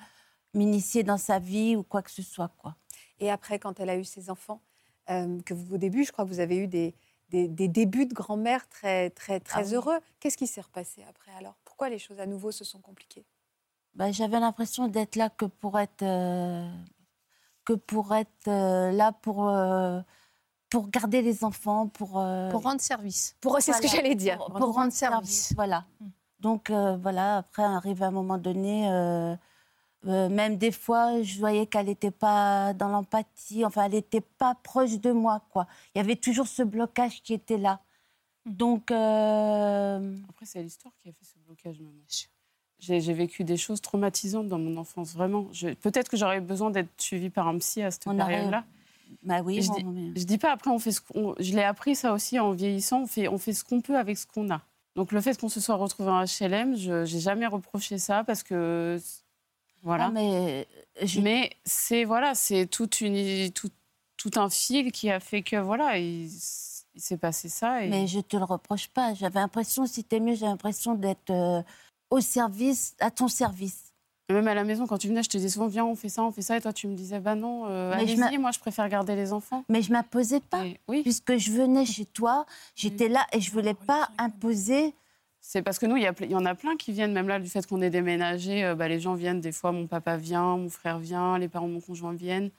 m'initier 0.53 1.03
dans 1.03 1.17
sa 1.17 1.39
vie 1.39 1.77
ou 1.77 1.83
quoi 1.83 2.03
que 2.03 2.11
ce 2.11 2.21
soit. 2.23 2.51
Quoi. 2.59 2.77
Et 3.21 3.31
après, 3.31 3.59
quand 3.59 3.81
elle 3.81 3.89
a 3.89 3.97
eu 3.97 4.05
ses 4.05 4.29
enfants, 4.29 4.61
euh, 5.09 5.41
que 5.41 5.55
vous, 5.55 5.75
au 5.75 5.79
début, 5.79 6.05
je 6.05 6.13
crois 6.13 6.27
que 6.27 6.31
vous 6.31 6.41
avez 6.41 6.59
eu 6.59 6.67
des, 6.67 6.95
des, 7.31 7.49
des 7.49 7.69
débuts 7.69 8.05
de 8.07 8.13
grand-mère 8.13 8.69
très, 8.69 9.09
très, 9.11 9.41
très 9.41 9.63
Ah 9.63 9.65
oui. 9.67 9.75
heureux. 9.75 9.99
Qu'est-ce 10.21 10.37
qui 10.37 10.47
s'est 10.47 10.61
repassé 10.61 11.03
après 11.09 11.33
alors? 11.39 11.55
Pourquoi 11.65 11.89
les 11.89 11.99
choses 11.99 12.21
à 12.21 12.27
nouveau 12.27 12.53
se 12.53 12.65
sont 12.65 12.81
compliquées? 12.81 13.25
Bah, 13.95 14.13
J'avais 14.13 14.41
l'impression 14.41 14.89
d'être 14.89 15.17
là 15.17 15.31
que 15.31 15.47
pour 15.47 15.79
être, 15.79 16.03
euh, 16.03 16.69
que 17.65 17.73
pour 17.73 18.15
être 18.15 18.49
euh, 18.49 18.91
là 18.93 19.13
pour, 19.13 19.49
euh, 19.49 20.01
pour 20.71 20.89
garder 20.89 21.23
les 21.23 21.45
enfants, 21.45 21.89
pour, 21.89 22.19
euh, 22.19 22.51
Pour 22.51 22.63
rendre 22.63 22.81
service. 22.81 23.37
Pour 23.41 23.57
C'est 23.61 23.73
ce 23.73 23.81
que 23.81 23.87
Voilà, 23.87 24.03
j'allais 24.03 24.15
dire. 24.15 24.37
Pour, 24.39 24.47
Pour 24.47 24.55
pour 24.57 24.67
rendre 24.67 24.79
rendre 24.81 24.93
service. 24.93 25.29
service. 25.31 25.53
Voilà. 25.55 25.85
Mm. 26.01 26.07
Donc 26.41 26.71
euh, 26.71 26.97
voilà, 26.97 27.39
après, 27.39 27.63
arrive 27.63 28.03
à 28.03 28.09
un 28.09 28.11
moment 28.11 28.37
donné, 28.39 28.91
euh, 28.91 29.35
euh, 30.07 30.29
même 30.29 30.59
des 30.59 30.73
fois, 30.73 31.23
je 31.23 31.39
voyais 31.39 31.67
qu'elle 31.67 31.87
n'était 31.87 32.11
pas 32.11 32.75
dans 32.75 32.89
l'empathie, 32.89 33.65
enfin, 33.65 33.85
elle 33.85 33.93
n'était 33.93 34.21
pas 34.21 34.55
proche 34.63 34.99
de 35.01 35.11
moi, 35.13 35.41
quoi. 35.51 35.67
Il 35.95 35.99
y 35.99 36.01
avait 36.03 36.17
toujours 36.17 36.47
ce 36.47 36.63
blocage 36.63 37.23
qui 37.23 37.33
était 37.33 37.57
là. 37.57 37.81
Donc, 38.45 38.91
euh, 38.91 40.17
Après, 40.29 40.45
c'est 40.45 40.63
l'histoire 40.63 40.93
qui 41.01 41.09
a 41.09 41.13
fait 41.13 41.25
ce 41.25 41.39
blocage, 41.39 41.81
maman. 41.81 42.03
J'ai 42.85 43.01
j'ai 43.01 43.13
vécu 43.13 43.45
des 43.45 43.57
choses 43.57 43.81
traumatisantes 43.81 44.49
dans 44.49 44.59
mon 44.59 44.77
enfance, 44.77 45.15
vraiment. 45.15 45.45
Peut-être 45.83 46.09
que 46.09 46.17
j'aurais 46.17 46.41
besoin 46.41 46.71
d'être 46.71 46.91
suivie 47.01 47.31
par 47.31 47.49
un 47.49 47.59
psy 47.59 47.83
à 47.83 47.91
cette 47.91 48.07
On 48.07 48.17
période-là. 48.17 48.65
bah 49.23 49.41
oui, 49.43 49.63
Je 49.63 49.71
dis- 49.73 49.85
mais- 49.85 50.13
Je 50.21 50.25
dis 50.25 50.39
pas 50.39 50.53
après, 50.53 50.71
on 50.71 50.79
fait 50.79 50.93
ce 50.93 51.01
qu'on- 51.01 51.35
je 51.39 51.55
l'ai 51.55 51.63
appris 51.63 51.95
ça 51.97 52.13
aussi 52.13 52.39
en 52.39 52.51
vieillissant. 52.53 53.03
On 53.03 53.07
fait, 53.07 53.29
on 53.29 53.39
fait 53.39 53.53
ce 53.53 53.65
qu'on 53.65 53.81
peut 53.81 53.97
avec 53.97 54.19
ce 54.19 54.27
qu'on 54.27 54.51
a. 54.51 54.61
Donc 54.97 55.13
le 55.13 55.21
fait 55.21 55.39
qu'on 55.41 55.49
se 55.49 55.61
soit 55.61 55.75
retrouvé 55.77 56.11
en 56.11 56.23
HLM, 56.25 56.77
je 56.77 57.05
j'ai 57.05 57.21
jamais 57.21 57.47
reproché 57.47 57.99
ça 57.99 58.23
parce 58.25 58.43
que 58.43 59.01
voilà. 59.83 60.07
Ah, 60.07 60.11
mais 60.13 60.67
j'ai- 61.03 61.21
Mais 61.21 61.51
c'est 61.65 62.05
voilà, 62.05 62.35
c'est 62.35 62.67
toute 62.67 63.01
une 63.01 63.51
tout, 63.51 63.71
tout 64.17 64.31
un 64.37 64.49
fil 64.51 64.93
qui 64.93 65.11
a 65.11 65.21
fait 65.21 65.43
que 65.43 65.57
voilà, 65.57 65.99
il, 65.99 66.27
il 66.27 67.01
s'est 67.01 67.17
passé 67.19 67.49
ça. 67.49 67.83
Et... 67.85 67.89
Mais 67.89 68.07
je 68.07 68.21
te 68.21 68.37
le 68.37 68.45
reproche 68.45 68.89
pas. 68.89 69.15
J'avais 69.15 69.41
l'impression, 69.41 69.85
si 69.87 70.05
t'es 70.05 70.21
mieux, 70.21 70.35
j'avais 70.35 70.51
l'impression 70.53 70.95
d'être 70.95 71.31
euh, 71.31 71.61
au 72.15 72.21
service, 72.21 72.95
à 73.01 73.11
ton 73.11 73.27
service. 73.27 73.93
Même 74.31 74.47
à 74.49 74.55
la 74.55 74.63
maison, 74.65 74.87
quand 74.87 74.99
tu 74.99 75.09
venais, 75.09 75.23
je 75.23 75.29
te 75.29 75.37
disais 75.37 75.49
souvent 75.51 75.67
viens, 75.67 75.85
on 75.85 75.97
fait 75.97 76.09
ça, 76.09 76.23
on 76.23 76.31
fait 76.31 76.43
ça, 76.43 76.57
et 76.57 76.61
toi 76.61 76.73
tu 76.73 76.87
me 76.87 76.95
disais 76.95 77.19
bah 77.19 77.35
non, 77.35 77.67
euh, 77.67 77.93
allez-y, 77.93 78.39
moi 78.39 78.53
je 78.53 78.59
préfère 78.61 78.89
garder 78.89 79.17
les 79.17 79.33
enfants. 79.33 79.65
Mais 79.69 79.83
je 79.83 79.93
m'imposais 79.93 80.41
pas. 80.41 80.65
Et 80.65 80.81
oui, 80.89 81.03
Puisque 81.03 81.37
je 81.37 81.51
venais 81.51 81.85
chez 81.85 82.07
toi, 82.07 82.47
j'étais 82.77 83.09
là 83.09 83.27
et 83.33 83.41
je 83.41 83.51
voulais 83.51 83.75
pas 83.75 84.09
imposer. 84.17 84.95
c'est 85.41 85.61
parce 85.61 85.79
que 85.79 85.87
nous, 85.87 85.97
il 85.97 86.03
y, 86.05 86.31
y 86.31 86.35
en 86.35 86.47
a 86.47 86.55
plein 86.55 86.77
qui 86.77 86.93
viennent, 86.93 87.13
même 87.13 87.29
là, 87.29 87.39
du 87.41 87.51
fait 87.51 87.67
qu'on 87.67 87.83
est 87.83 87.91
déménagé, 87.91 88.65
euh, 88.65 88.75
bah, 88.75 88.89
les 88.89 89.01
gens 89.01 89.15
viennent, 89.15 89.41
des 89.43 89.53
fois, 89.53 89.73
mon 89.73 89.87
papa 89.89 90.17
vient, 90.17 90.57
mon 90.57 90.71
frère 90.71 90.99
vient, 91.01 91.37
les 91.39 91.49
parents 91.49 91.69
de 91.69 91.75
mon 91.75 91.81
conjoint 91.83 92.15
viennent, 92.15 92.51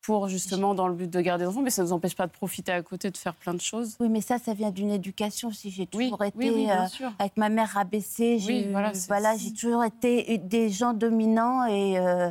pour 0.00 0.28
justement 0.28 0.74
dans 0.74 0.88
le 0.88 0.94
but 0.94 1.10
de 1.10 1.20
garder 1.20 1.44
les 1.44 1.48
enfants, 1.50 1.60
mais 1.62 1.70
ça 1.70 1.82
ne 1.82 1.88
nous 1.88 1.92
empêche 1.92 2.14
pas 2.16 2.26
de 2.26 2.32
profiter 2.32 2.72
à 2.72 2.82
côté, 2.82 3.10
de 3.10 3.16
faire 3.16 3.34
plein 3.34 3.52
de 3.54 3.60
choses. 3.60 3.96
Oui, 4.00 4.08
mais 4.08 4.20
ça, 4.20 4.38
ça 4.38 4.54
vient 4.54 4.70
d'une 4.70 4.90
éducation. 4.90 5.50
Si 5.50 5.70
j'ai 5.70 5.88
Oui, 5.94 6.06
toujours 6.06 6.24
été 6.24 6.38
oui, 6.38 6.50
oui, 6.50 6.64
bien 6.64 6.84
euh, 6.84 7.10
avec 7.18 7.36
ma 7.36 7.48
mère 7.48 7.68
rabaissée, 7.70 8.38
j'ai 8.38 8.68
Oui, 8.68 8.72
voilà, 9.08 9.36
j'ai 9.36 9.52
toujours 9.52 9.84
été 9.84 10.38
des 10.38 10.70
gens 10.70 10.94
dominants 10.94 11.66
et 11.66 11.98
euh, 11.98 12.30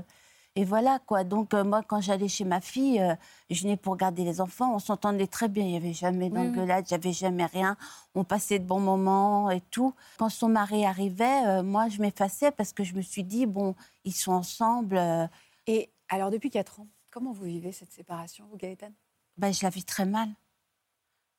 et 0.55 0.63
voilà 0.65 0.97
quoi. 1.05 1.23
Donc 1.23 1.53
euh, 1.53 1.63
moi, 1.63 1.83
quand 1.87 2.01
j'allais 2.01 2.27
chez 2.27 2.43
ma 2.43 2.61
fille, 2.61 2.99
euh, 2.99 3.13
je 3.51 3.61
venais 3.61 3.77
pour 3.77 3.95
garder 3.95 4.23
les 4.23 4.41
enfants. 4.41 4.73
On 4.73 4.79
s'entendait 4.79 5.27
très 5.27 5.47
bien. 5.47 5.63
Il 5.63 5.71
y 5.71 5.77
avait 5.77 5.93
jamais 5.93 6.31
Oui, 6.31 6.39
oui. 6.39 6.47
d'engueulade, 6.47 6.85
avait 6.91 7.13
jamais 7.13 7.45
rien. 7.45 7.77
On 8.15 8.23
passait 8.23 8.57
de 8.57 8.65
bons 8.65 8.79
moments 8.79 9.51
et 9.51 9.61
tout. 9.69 9.93
Quand 10.17 10.29
son 10.29 10.49
mari 10.49 10.83
arrivait, 10.83 11.45
euh, 11.45 11.61
moi, 11.63 11.89
je 11.89 12.01
m'effaçais 12.01 12.49
parce 12.49 12.73
que 12.73 12.83
je 12.83 12.95
me 12.95 13.01
suis 13.03 13.23
dit 13.23 13.45
bon, 13.45 13.75
ils 14.03 14.15
sont 14.15 14.31
ensemble. 14.31 14.97
euh, 14.97 15.27
Et 15.67 15.91
alors, 16.09 16.31
depuis 16.31 16.49
4 16.49 16.79
ans, 16.79 16.87
comment 17.11 17.31
vous 17.31 17.45
vivez 17.45 17.71
cette 17.71 17.91
séparation, 17.91 18.45
vous, 18.49 18.57
Gaëtane 18.57 18.93
ben, 19.37 19.53
je 19.53 19.61
la 19.63 19.69
vis 19.69 19.83
très 19.85 20.05
mal. 20.05 20.29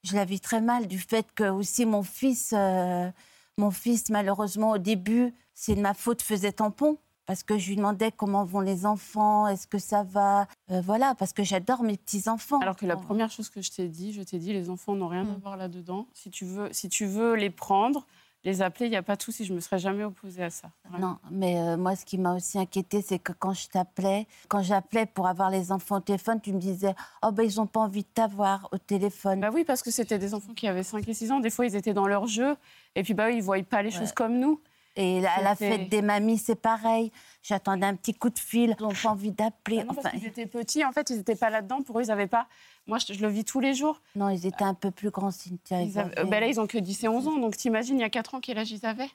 Je 0.04 0.14
la 0.14 0.24
vis 0.24 0.40
très 0.40 0.60
mal 0.60 0.86
du 0.86 1.00
fait 1.00 1.26
que 1.34 1.48
aussi 1.48 1.84
mon 1.84 2.04
fils, 2.04 2.52
euh, 2.56 3.10
mon 3.58 3.72
fils 3.72 4.08
malheureusement 4.10 4.70
au 4.70 4.78
début, 4.78 5.34
c'est 5.54 5.74
de 5.74 5.80
ma 5.80 5.94
faute, 5.94 6.22
faisait 6.22 6.52
tampon. 6.52 6.98
Parce 7.26 7.42
que 7.42 7.58
je 7.58 7.68
lui 7.68 7.76
demandais 7.76 8.10
comment 8.10 8.44
vont 8.44 8.60
les 8.60 8.86
enfants, 8.86 9.48
est-ce 9.48 9.66
que 9.66 9.78
ça 9.78 10.02
va, 10.02 10.46
Euh, 10.70 10.80
voilà, 10.80 11.14
parce 11.14 11.32
que 11.34 11.42
j'adore 11.42 11.82
mes 11.82 11.96
petits 11.98 12.26
enfants. 12.28 12.58
Alors 12.60 12.76
que 12.76 12.86
la 12.86 12.96
première 12.96 13.30
chose 13.30 13.50
que 13.50 13.60
je 13.60 13.70
t'ai 13.70 13.88
dit, 13.88 14.12
je 14.14 14.22
t'ai 14.22 14.38
dit, 14.38 14.52
les 14.54 14.70
enfants 14.70 14.94
n'ont 14.94 15.08
rien 15.08 15.22
à 15.28 15.36
Mm. 15.36 15.40
voir 15.42 15.56
là-dedans. 15.58 16.06
Si 16.14 16.30
tu 16.30 16.44
veux, 16.46 16.72
si 16.72 16.88
tu 16.88 17.04
veux 17.04 17.34
les 17.34 17.50
prendre, 17.50 18.06
les 18.44 18.62
appeler, 18.62 18.86
il 18.86 18.90
n'y 18.90 18.96
a 18.96 19.02
pas 19.02 19.16
de 19.16 19.22
souci. 19.22 19.44
Je 19.44 19.52
me 19.52 19.60
serais 19.60 19.78
jamais 19.78 20.04
opposée 20.04 20.44
à 20.44 20.50
ça. 20.50 20.70
Vraiment. 20.88 21.08
Non, 21.08 21.18
mais 21.30 21.58
euh, 21.58 21.76
moi, 21.76 21.96
ce 21.96 22.04
qui 22.04 22.18
m'a 22.18 22.34
aussi 22.34 22.58
inquiétée, 22.58 23.02
c'est 23.02 23.18
que 23.18 23.32
quand 23.32 23.52
je 23.52 23.68
t'appelais, 23.68 24.26
quand 24.48 24.62
j'appelais 24.62 25.06
pour 25.06 25.26
avoir 25.26 25.50
les 25.50 25.72
enfants 25.72 25.96
au 25.96 26.00
téléphone, 26.00 26.40
tu 26.40 26.52
me 26.52 26.58
disais 26.58 26.94
Oh, 27.24 27.32
ben, 27.32 27.42
ils 27.42 27.56
n'ont 27.56 27.66
pas 27.66 27.80
envie 27.80 28.02
de 28.02 28.08
t'avoir 28.08 28.68
au 28.72 28.78
téléphone. 28.78 29.40
Bah 29.40 29.50
oui, 29.52 29.64
parce 29.64 29.82
que 29.82 29.90
c'était 29.90 30.18
des 30.18 30.34
enfants 30.34 30.54
qui 30.54 30.68
avaient 30.68 30.82
5 30.82 31.06
et 31.08 31.14
6 31.14 31.32
ans. 31.32 31.40
Des 31.40 31.50
fois, 31.50 31.66
ils 31.66 31.76
étaient 31.76 31.94
dans 31.94 32.06
leur 32.06 32.26
jeu. 32.26 32.56
Et 32.94 33.02
puis, 33.02 33.14
bah, 33.14 33.30
ils 33.30 33.38
ne 33.38 33.42
voyaient 33.42 33.62
pas 33.62 33.82
les 33.82 33.90
choses 33.90 34.12
comme 34.12 34.38
nous. 34.38 34.60
Et 35.00 35.20
la- 35.20 35.34
à 35.34 35.42
la 35.42 35.54
fête 35.54 35.88
des 35.88 36.02
mamies, 36.02 36.38
c'est 36.38 36.56
pareil. 36.60 37.12
J'attendais 37.42 37.86
un 37.86 37.94
petit 37.94 38.14
coup 38.14 38.30
de 38.30 38.38
fil, 38.38 38.74
ils 38.78 38.82
n'ont 38.82 38.92
pas 38.92 39.10
envie 39.10 39.30
d'appeler. 39.30 39.84
Ah 39.88 39.92
Enfin, 39.96 40.10
qu'ils 40.10 40.26
étaient 40.26 40.46
petits, 40.46 40.84
en 40.84 40.90
fait, 40.90 41.08
ils 41.10 41.18
n'étaient 41.18 41.36
pas 41.36 41.50
là-dedans. 41.50 41.82
Pour 41.82 41.98
eux, 42.00 42.02
ils 42.02 42.08
n'avaient 42.08 42.26
pas. 42.26 42.48
Moi, 42.88 42.98
je, 42.98 43.12
je 43.12 43.20
le 43.22 43.28
vis 43.28 43.44
tous 43.44 43.60
les 43.60 43.74
jours. 43.74 44.00
non, 44.16 44.28
ils 44.28 44.44
étaient 44.44 44.64
un 44.64 44.74
peu 44.74 44.90
plus 44.90 45.10
grands, 45.10 45.30
Cynthia. 45.30 45.82
Ils 45.82 45.96
avaient- 45.98 46.18
euh, 46.18 46.24
ben 46.24 46.40
là, 46.40 46.48
ils 46.48 46.60
ont 46.60 46.66
que 46.66 46.78
10 46.78 47.04
et 47.04 47.08
11 47.08 47.28
ans. 47.28 47.36
Donc, 47.36 47.56
t'imagines, 47.56 47.96
il 47.96 48.00
y 48.00 48.04
a 48.04 48.10
4 48.10 48.34
ans, 48.34 48.40
quel 48.40 48.58
âge 48.58 48.72
ils 48.72 48.84
avaient? 48.84 49.08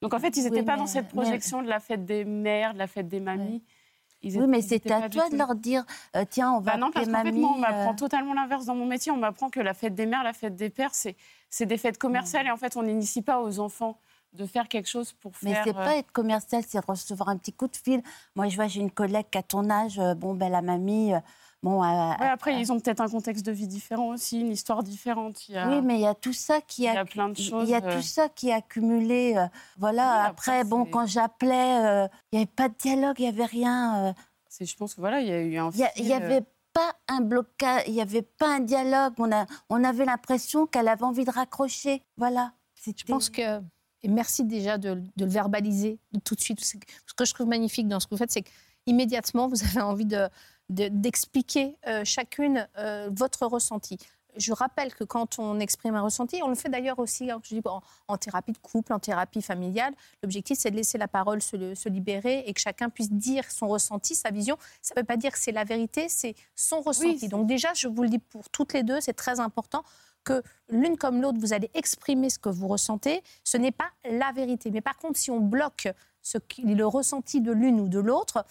Donc, 0.00 0.14
en 0.14 0.18
fait, 0.18 0.36
ils 0.38 0.44
n'étaient 0.44 0.60
Oui, 0.60 0.64
pas 0.64 0.76
dans 0.76 0.86
cette 0.86 1.08
projection 1.08 1.62
de 1.62 1.68
la 1.68 1.80
fête 1.80 2.06
des 2.06 2.24
mères, 2.24 2.72
de 2.72 2.78
la 2.78 2.86
fête 2.86 3.08
des 3.08 3.20
mamies. 3.20 3.62
Ils 4.22 4.38
Oui, 4.40 4.46
mais 4.48 4.60
ils 4.60 4.62
c'était 4.62 4.92
à 4.92 5.08
toi 5.10 5.28
de 5.28 5.36
leur 5.36 5.54
dire 5.54 5.84
euh, 6.16 6.24
tiens, 6.28 6.52
on 6.52 6.60
va 6.60 6.72
Bah 6.72 6.78
non, 6.78 6.90
parce 6.90 7.04
fait, 7.04 7.12
mamie. 7.12 7.38
moi, 7.38 7.50
on 7.54 7.58
euh, 7.58 7.60
m'apprend 7.60 7.94
totalement 7.94 8.32
l'inverse 8.32 8.64
dans 8.64 8.74
mon 8.74 8.86
métier. 8.86 9.12
On 9.12 9.18
m'apprend 9.18 9.50
que 9.50 9.60
la 9.60 9.74
fête 9.74 9.94
des 9.94 10.06
mères, 10.06 10.24
la 10.24 10.32
fête 10.32 10.56
des 10.56 10.70
pères, 10.70 10.94
c'est 10.94 11.14
c'est 11.50 11.66
des 11.66 11.76
fêtes 11.76 11.98
commerciales. 11.98 12.46
Et 12.46 12.50
en 12.50 12.56
fait, 12.56 12.76
on 12.78 12.82
n'initie 12.82 13.20
pas 13.20 13.40
aux 13.42 13.60
enfants 13.60 13.98
de 14.36 14.46
faire 14.46 14.68
quelque 14.68 14.88
chose 14.88 15.12
pour 15.14 15.32
Mais 15.42 15.54
faire... 15.54 15.64
c'est 15.64 15.70
euh, 15.76 15.84
pas 15.84 15.96
être 15.96 16.12
commercial, 16.12 16.62
c'est 16.66 16.84
recevoir 16.84 17.28
un 17.30 17.36
petit 17.36 17.52
coup 17.52 17.66
de 17.68 17.76
fil. 17.76 18.02
Moi, 18.34 18.48
je 18.48 18.56
vois, 18.56 18.66
j'ai 18.68 18.80
une 18.80 18.90
collègue 18.90 19.26
qui 19.30 19.38
a 19.38 19.42
ton 19.42 19.68
âge. 19.70 19.98
euh, 19.98 20.14
bon, 20.14 20.34
ben 20.34 20.50
la 20.50 20.62
mamie, 20.62 21.14
euh, 21.14 21.20
bon. 21.62 21.82
euh, 21.82 21.86
ouais, 22.20 22.28
après, 22.28 22.60
ils 22.60 22.70
ont 22.70 22.78
peut-être 22.78 23.00
un 23.00 23.08
contexte 23.08 23.44
de 23.46 23.52
vie 23.52 23.66
différent 23.66 24.08
aussi, 24.08 24.40
une 24.40 24.52
histoire 24.52 24.82
différente. 24.82 25.48
Il 25.48 25.54
y 25.54 25.58
a, 25.58 25.68
Oui, 25.68 25.80
mais 25.82 25.94
il 25.94 26.00
y 26.02 26.06
a 26.06 26.14
tout 26.14 26.32
ça 26.32 26.60
qui 26.60 26.82
il 26.84 26.88
a. 26.88 26.94
y 26.94 26.98
a 26.98 27.04
plein 27.04 27.28
de 27.30 27.36
choses. 27.36 27.68
Il 27.68 27.70
y 27.70 27.74
a 27.74 27.82
euh, 27.82 27.96
tout 27.96 28.02
ça 28.02 28.28
qui 28.28 28.50
est 28.50 28.52
accumulé. 28.52 29.34
euh, 29.36 29.46
voilà. 29.78 30.02
Oui, 30.22 30.26
après, 30.28 30.58
après, 30.60 30.64
bon, 30.68 30.84
c'est- 30.84 30.90
quand 30.90 31.06
j'appelais, 31.06 31.86
euh, 31.86 32.08
il 32.32 32.36
n'y 32.36 32.42
avait 32.42 32.52
pas 32.54 32.68
de 32.68 32.74
dialogue, 32.74 33.16
il 33.18 33.22
n'y 33.22 33.28
avait 33.28 33.44
rien. 33.46 34.06
euh, 34.06 34.12
c'est- 34.48 34.66
Je 34.66 34.76
pense 34.76 34.94
que 34.94 35.00
voilà, 35.00 35.20
il 35.20 35.28
y 35.28 35.32
a 35.32 35.40
eu 35.40 35.56
un 35.58 35.70
Il 35.70 35.78
y 35.78 35.84
a- 35.84 35.90
il 35.96 36.02
fil, 36.02 36.08
y 36.08 36.12
euh, 36.12 36.16
avait 36.16 36.44
pas 36.72 36.94
un 37.08 37.20
blocage, 37.22 37.84
il 37.86 37.94
n'y 37.94 38.02
avait 38.02 38.20
pas 38.22 38.56
un 38.56 38.60
dialogue. 38.60 39.14
On, 39.18 39.32
a, 39.32 39.46
on 39.70 39.82
avait 39.82 40.04
l'impression 40.04 40.66
qu'elle 40.66 40.88
avait 40.88 41.04
envie 41.04 41.24
de 41.24 41.30
raccrocher. 41.30 42.02
Voilà. 42.18 42.52
Je 42.84 42.92
pense 43.06 43.30
que, 43.30 43.60
et 44.06 44.08
merci 44.08 44.44
déjà 44.44 44.78
de, 44.78 44.94
de 45.16 45.24
le 45.24 45.30
verbaliser 45.30 45.98
tout 46.24 46.36
de 46.36 46.40
suite. 46.40 46.60
Ce 46.64 46.76
que 47.16 47.24
je 47.24 47.34
trouve 47.34 47.48
magnifique 47.48 47.88
dans 47.88 47.98
ce 48.00 48.06
que 48.06 48.14
vous 48.14 48.18
faites, 48.18 48.30
c'est 48.30 48.44
qu'immédiatement, 48.84 49.48
vous 49.48 49.62
avez 49.64 49.80
envie 49.80 50.06
de- 50.06 50.28
de- 50.70 50.88
d'expliquer 50.88 51.76
euh, 51.88 52.04
chacune 52.04 52.68
euh, 52.78 53.08
votre 53.12 53.46
ressenti. 53.46 53.98
Je 54.36 54.52
rappelle 54.52 54.94
que 54.94 55.02
quand 55.02 55.38
on 55.38 55.58
exprime 55.60 55.94
un 55.94 56.02
ressenti, 56.02 56.40
on 56.42 56.48
le 56.48 56.54
fait 56.54 56.68
d'ailleurs 56.68 56.98
aussi 56.98 57.30
hein, 57.30 57.40
je 57.42 57.54
dis, 57.56 57.62
en, 57.64 57.80
en 58.06 58.16
thérapie 58.18 58.52
de 58.52 58.58
couple, 58.58 58.92
en 58.92 58.98
thérapie 58.98 59.40
familiale, 59.42 59.94
l'objectif 60.22 60.58
c'est 60.60 60.70
de 60.70 60.76
laisser 60.76 60.98
la 60.98 61.08
parole 61.08 61.40
se, 61.42 61.74
se 61.74 61.88
libérer 61.88 62.44
et 62.46 62.52
que 62.52 62.60
chacun 62.60 62.90
puisse 62.90 63.10
dire 63.10 63.50
son 63.50 63.66
ressenti, 63.66 64.14
sa 64.14 64.30
vision. 64.30 64.56
Ça 64.82 64.92
ne 64.94 65.00
veut 65.00 65.06
pas 65.06 65.16
dire 65.16 65.32
que 65.32 65.38
c'est 65.38 65.52
la 65.52 65.64
vérité, 65.64 66.08
c'est 66.08 66.34
son 66.54 66.80
ressenti. 66.82 67.28
Donc 67.28 67.46
déjà, 67.46 67.72
je 67.74 67.88
vous 67.88 68.02
le 68.02 68.10
dis 68.10 68.18
pour 68.18 68.48
toutes 68.50 68.72
les 68.74 68.82
deux, 68.82 69.00
c'est 69.00 69.14
très 69.14 69.40
important 69.40 69.82
que 70.26 70.42
l'une 70.68 70.98
comme 70.98 71.22
l'autre, 71.22 71.38
vous 71.38 71.54
allez 71.54 71.70
exprimer 71.72 72.28
ce 72.28 72.38
que 72.38 72.50
vous 72.50 72.68
ressentez. 72.68 73.22
Ce 73.44 73.56
n'est 73.56 73.72
pas 73.72 73.88
la 74.04 74.32
vérité. 74.32 74.70
Mais 74.70 74.82
par 74.82 74.98
contre, 74.98 75.18
si 75.18 75.30
on 75.30 75.40
bloque 75.40 75.88
le 76.58 76.82
ressenti 76.84 77.40
de 77.40 77.52
l'une 77.52 77.80
ou 77.80 77.88
de 77.88 78.00
l'autre, 78.00 78.44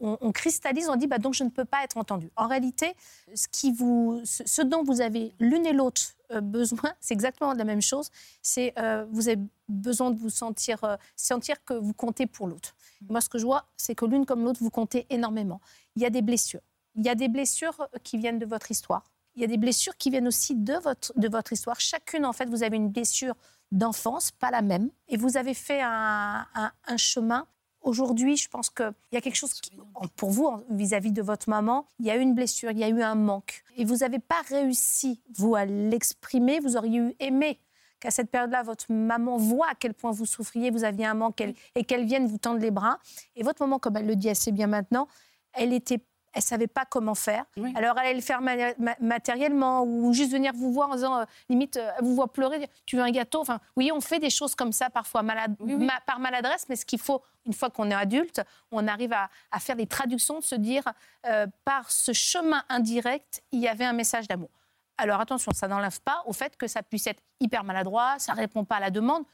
on, 0.00 0.32
cristallise, 0.32 0.88
on 0.88 0.96
dit 0.96 1.08
bah, 1.08 1.18
donc 1.18 1.34
je 1.34 1.44
ne 1.44 1.50
peux 1.50 1.64
pas 1.64 1.82
être 1.84 1.96
entendu. 1.96 2.30
En 2.36 2.46
réalité, 2.46 2.94
ce 3.34 4.62
dont 4.62 4.82
vous 4.84 5.00
avez 5.00 5.34
l'une 5.40 5.66
et 5.66 5.72
l'autre 5.72 6.16
euh, 6.30 6.40
besoin, 6.58 6.94
c'est 7.00 7.14
exactement 7.14 7.52
la 7.52 7.64
même 7.64 7.82
chose. 7.82 8.10
C'est 8.40 8.72
euh, 8.78 9.04
vous 9.10 9.28
avez 9.28 9.40
besoin 9.68 10.10
de 10.12 10.18
vous 10.18 10.30
sentir, 10.30 10.82
euh, 10.84 10.96
sentir 11.16 11.62
que 11.64 11.74
vous 11.74 11.92
comptez 11.92 12.26
pour 12.26 12.46
l'autre. 12.46 12.74
Moi, 13.08 13.20
ce 13.20 13.28
que 13.28 13.38
je 13.38 13.44
vois, 13.44 13.66
c'est 13.76 13.94
que 13.94 14.04
l'une 14.04 14.24
comme 14.24 14.44
l'autre, 14.44 14.60
vous 14.62 14.70
comptez 14.70 15.06
énormément. 15.10 15.60
Il 15.96 16.02
y 16.02 16.06
a 16.06 16.10
des 16.10 16.22
blessures. 16.22 16.62
Il 16.94 17.04
y 17.04 17.08
a 17.08 17.14
des 17.14 17.28
blessures 17.28 17.88
qui 18.02 18.18
viennent 18.18 18.38
de 18.38 18.46
votre 18.46 18.70
histoire. 18.70 19.04
Il 19.38 19.42
y 19.42 19.44
a 19.44 19.46
des 19.46 19.56
blessures 19.56 19.96
qui 19.96 20.10
viennent 20.10 20.26
aussi 20.26 20.56
de 20.56 20.74
votre, 20.74 21.12
de 21.16 21.28
votre 21.28 21.52
histoire. 21.52 21.78
Chacune, 21.78 22.26
en 22.26 22.32
fait, 22.32 22.46
vous 22.50 22.64
avez 22.64 22.76
une 22.76 22.88
blessure 22.88 23.34
d'enfance, 23.70 24.32
pas 24.32 24.50
la 24.50 24.62
même. 24.62 24.90
Et 25.06 25.16
vous 25.16 25.36
avez 25.36 25.54
fait 25.54 25.80
un, 25.80 26.44
un- 26.54 26.72
un 26.86 26.96
chemin. 26.96 27.46
Aujourd'hui, 27.80 28.36
je 28.36 28.48
pense 28.48 28.68
qu'il 28.68 28.92
y 29.12 29.16
a 29.16 29.20
quelque 29.20 29.36
chose 29.36 29.52
qui, 29.54 29.70
pour 30.16 30.30
vous, 30.30 30.50
vis-à-vis 30.70 31.12
de 31.12 31.22
votre 31.22 31.48
maman, 31.48 31.86
il 32.00 32.06
y 32.06 32.10
a 32.10 32.16
eu 32.16 32.20
une 32.20 32.34
blessure, 32.34 32.72
il 32.72 32.78
y 32.78 32.84
a 32.84 32.88
eu 32.88 33.00
un 33.00 33.14
manque. 33.14 33.62
Et 33.76 33.84
vous 33.84 33.98
n'avez 33.98 34.18
pas 34.18 34.42
réussi, 34.48 35.20
vous, 35.36 35.54
à 35.54 35.64
l'exprimer. 35.64 36.58
Vous 36.58 36.76
auriez 36.76 36.98
eu 36.98 37.14
aimé 37.20 37.60
qu'à 38.00 38.10
cette 38.10 38.30
période-là, 38.32 38.64
votre 38.64 38.90
maman 38.92 39.36
voit 39.36 39.68
à 39.70 39.74
quel 39.76 39.94
point 39.94 40.10
vous 40.10 40.26
souffriez, 40.26 40.72
vous 40.72 40.82
aviez 40.82 41.06
un 41.06 41.14
manque 41.14 41.40
et 41.76 41.84
qu'elle 41.84 42.04
vienne 42.04 42.26
vous 42.26 42.38
tendre 42.38 42.58
les 42.58 42.72
bras. 42.72 42.98
Et 43.36 43.44
votre 43.44 43.62
maman, 43.62 43.78
comme 43.78 43.96
elle 43.96 44.06
le 44.06 44.16
dit 44.16 44.28
assez 44.28 44.50
bien 44.50 44.66
maintenant, 44.66 45.06
elle 45.52 45.72
était, 45.72 46.00
elle 46.32 46.42
savait 46.42 46.66
pas 46.66 46.84
comment 46.84 47.14
faire. 47.14 47.44
Oui. 47.56 47.72
Alors 47.76 47.98
elle 47.98 48.06
allait 48.06 48.14
le 48.14 48.20
faire 48.20 48.40
ma- 48.40 48.74
ma- 48.78 48.96
matériellement 49.00 49.82
ou 49.82 50.12
juste 50.12 50.32
venir 50.32 50.52
vous 50.54 50.72
voir 50.72 50.90
en 50.90 50.94
disant, 50.94 51.18
euh, 51.20 51.24
limite, 51.48 51.76
euh, 51.76 51.90
elle 51.98 52.04
vous 52.04 52.14
voit 52.14 52.32
pleurer, 52.32 52.68
tu 52.86 52.96
veux 52.96 53.02
un 53.02 53.10
gâteau? 53.10 53.40
Enfin, 53.40 53.60
oui, 53.76 53.90
on 53.92 54.00
fait 54.00 54.18
des 54.18 54.30
choses 54.30 54.54
comme 54.54 54.72
ça 54.72 54.90
parfois 54.90 55.22
malade, 55.22 55.54
Oui, 55.60 55.74
oui. 55.74 55.84
ma- 55.86 56.00
par 56.06 56.18
maladresse, 56.18 56.66
mais 56.68 56.76
ce 56.76 56.84
qu'il 56.86 56.98
faut, 57.00 57.22
une 57.46 57.52
fois 57.52 57.70
qu'on 57.70 57.90
est 57.90 57.94
adulte, 57.94 58.40
on 58.70 58.86
arrive 58.86 59.12
à, 59.12 59.30
à 59.50 59.58
faire 59.60 59.76
des 59.76 59.86
traductions, 59.86 60.38
de 60.38 60.44
se 60.44 60.54
dire, 60.54 60.82
euh, 61.26 61.46
par 61.64 61.90
ce 61.90 62.12
chemin 62.12 62.62
indirect, 62.68 63.42
il 63.52 63.60
y 63.60 63.68
avait 63.68 63.84
un 63.84 63.92
message 63.92 64.28
d'amour. 64.28 64.50
Alors 64.96 65.20
attention, 65.20 65.52
ça 65.54 65.68
n'enlève 65.68 66.00
pas 66.00 66.22
au 66.26 66.32
fait 66.32 66.56
que 66.56 66.66
ça 66.66 66.82
puisse 66.82 67.06
être 67.06 67.22
hyper 67.40 67.62
maladroit, 67.64 68.16
ça 68.18 68.32
ne 68.34 68.38
répond 68.38 68.64
pas 68.64 68.76
à 68.76 68.80
la 68.80 68.90
demande. 68.90 69.24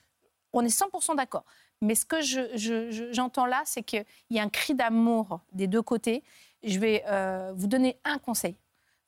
On 0.53 0.65
est 0.65 0.69
100% 0.69 1.15
d'accord. 1.17 1.45
Mais 1.81 1.95
ce 1.97 2.07
que 2.07 2.21
je- 2.23 2.57
je- 2.57 2.91
je- 2.91 3.13
j'entends 3.13 3.47
là, 3.47 3.63
c'est 3.65 3.83
qu'il 3.83 4.05
y 4.31 4.39
a 4.39 4.43
un 4.43 4.49
cri 4.49 4.75
d'amour 4.75 5.41
des 5.53 5.67
deux 5.67 5.83
côtés. 5.83 6.23
Je 6.65 6.79
vais 6.79 7.05
euh, 7.07 7.53
vous 7.55 7.67
donner 7.67 7.99
un 8.05 8.19
conseil. 8.19 8.57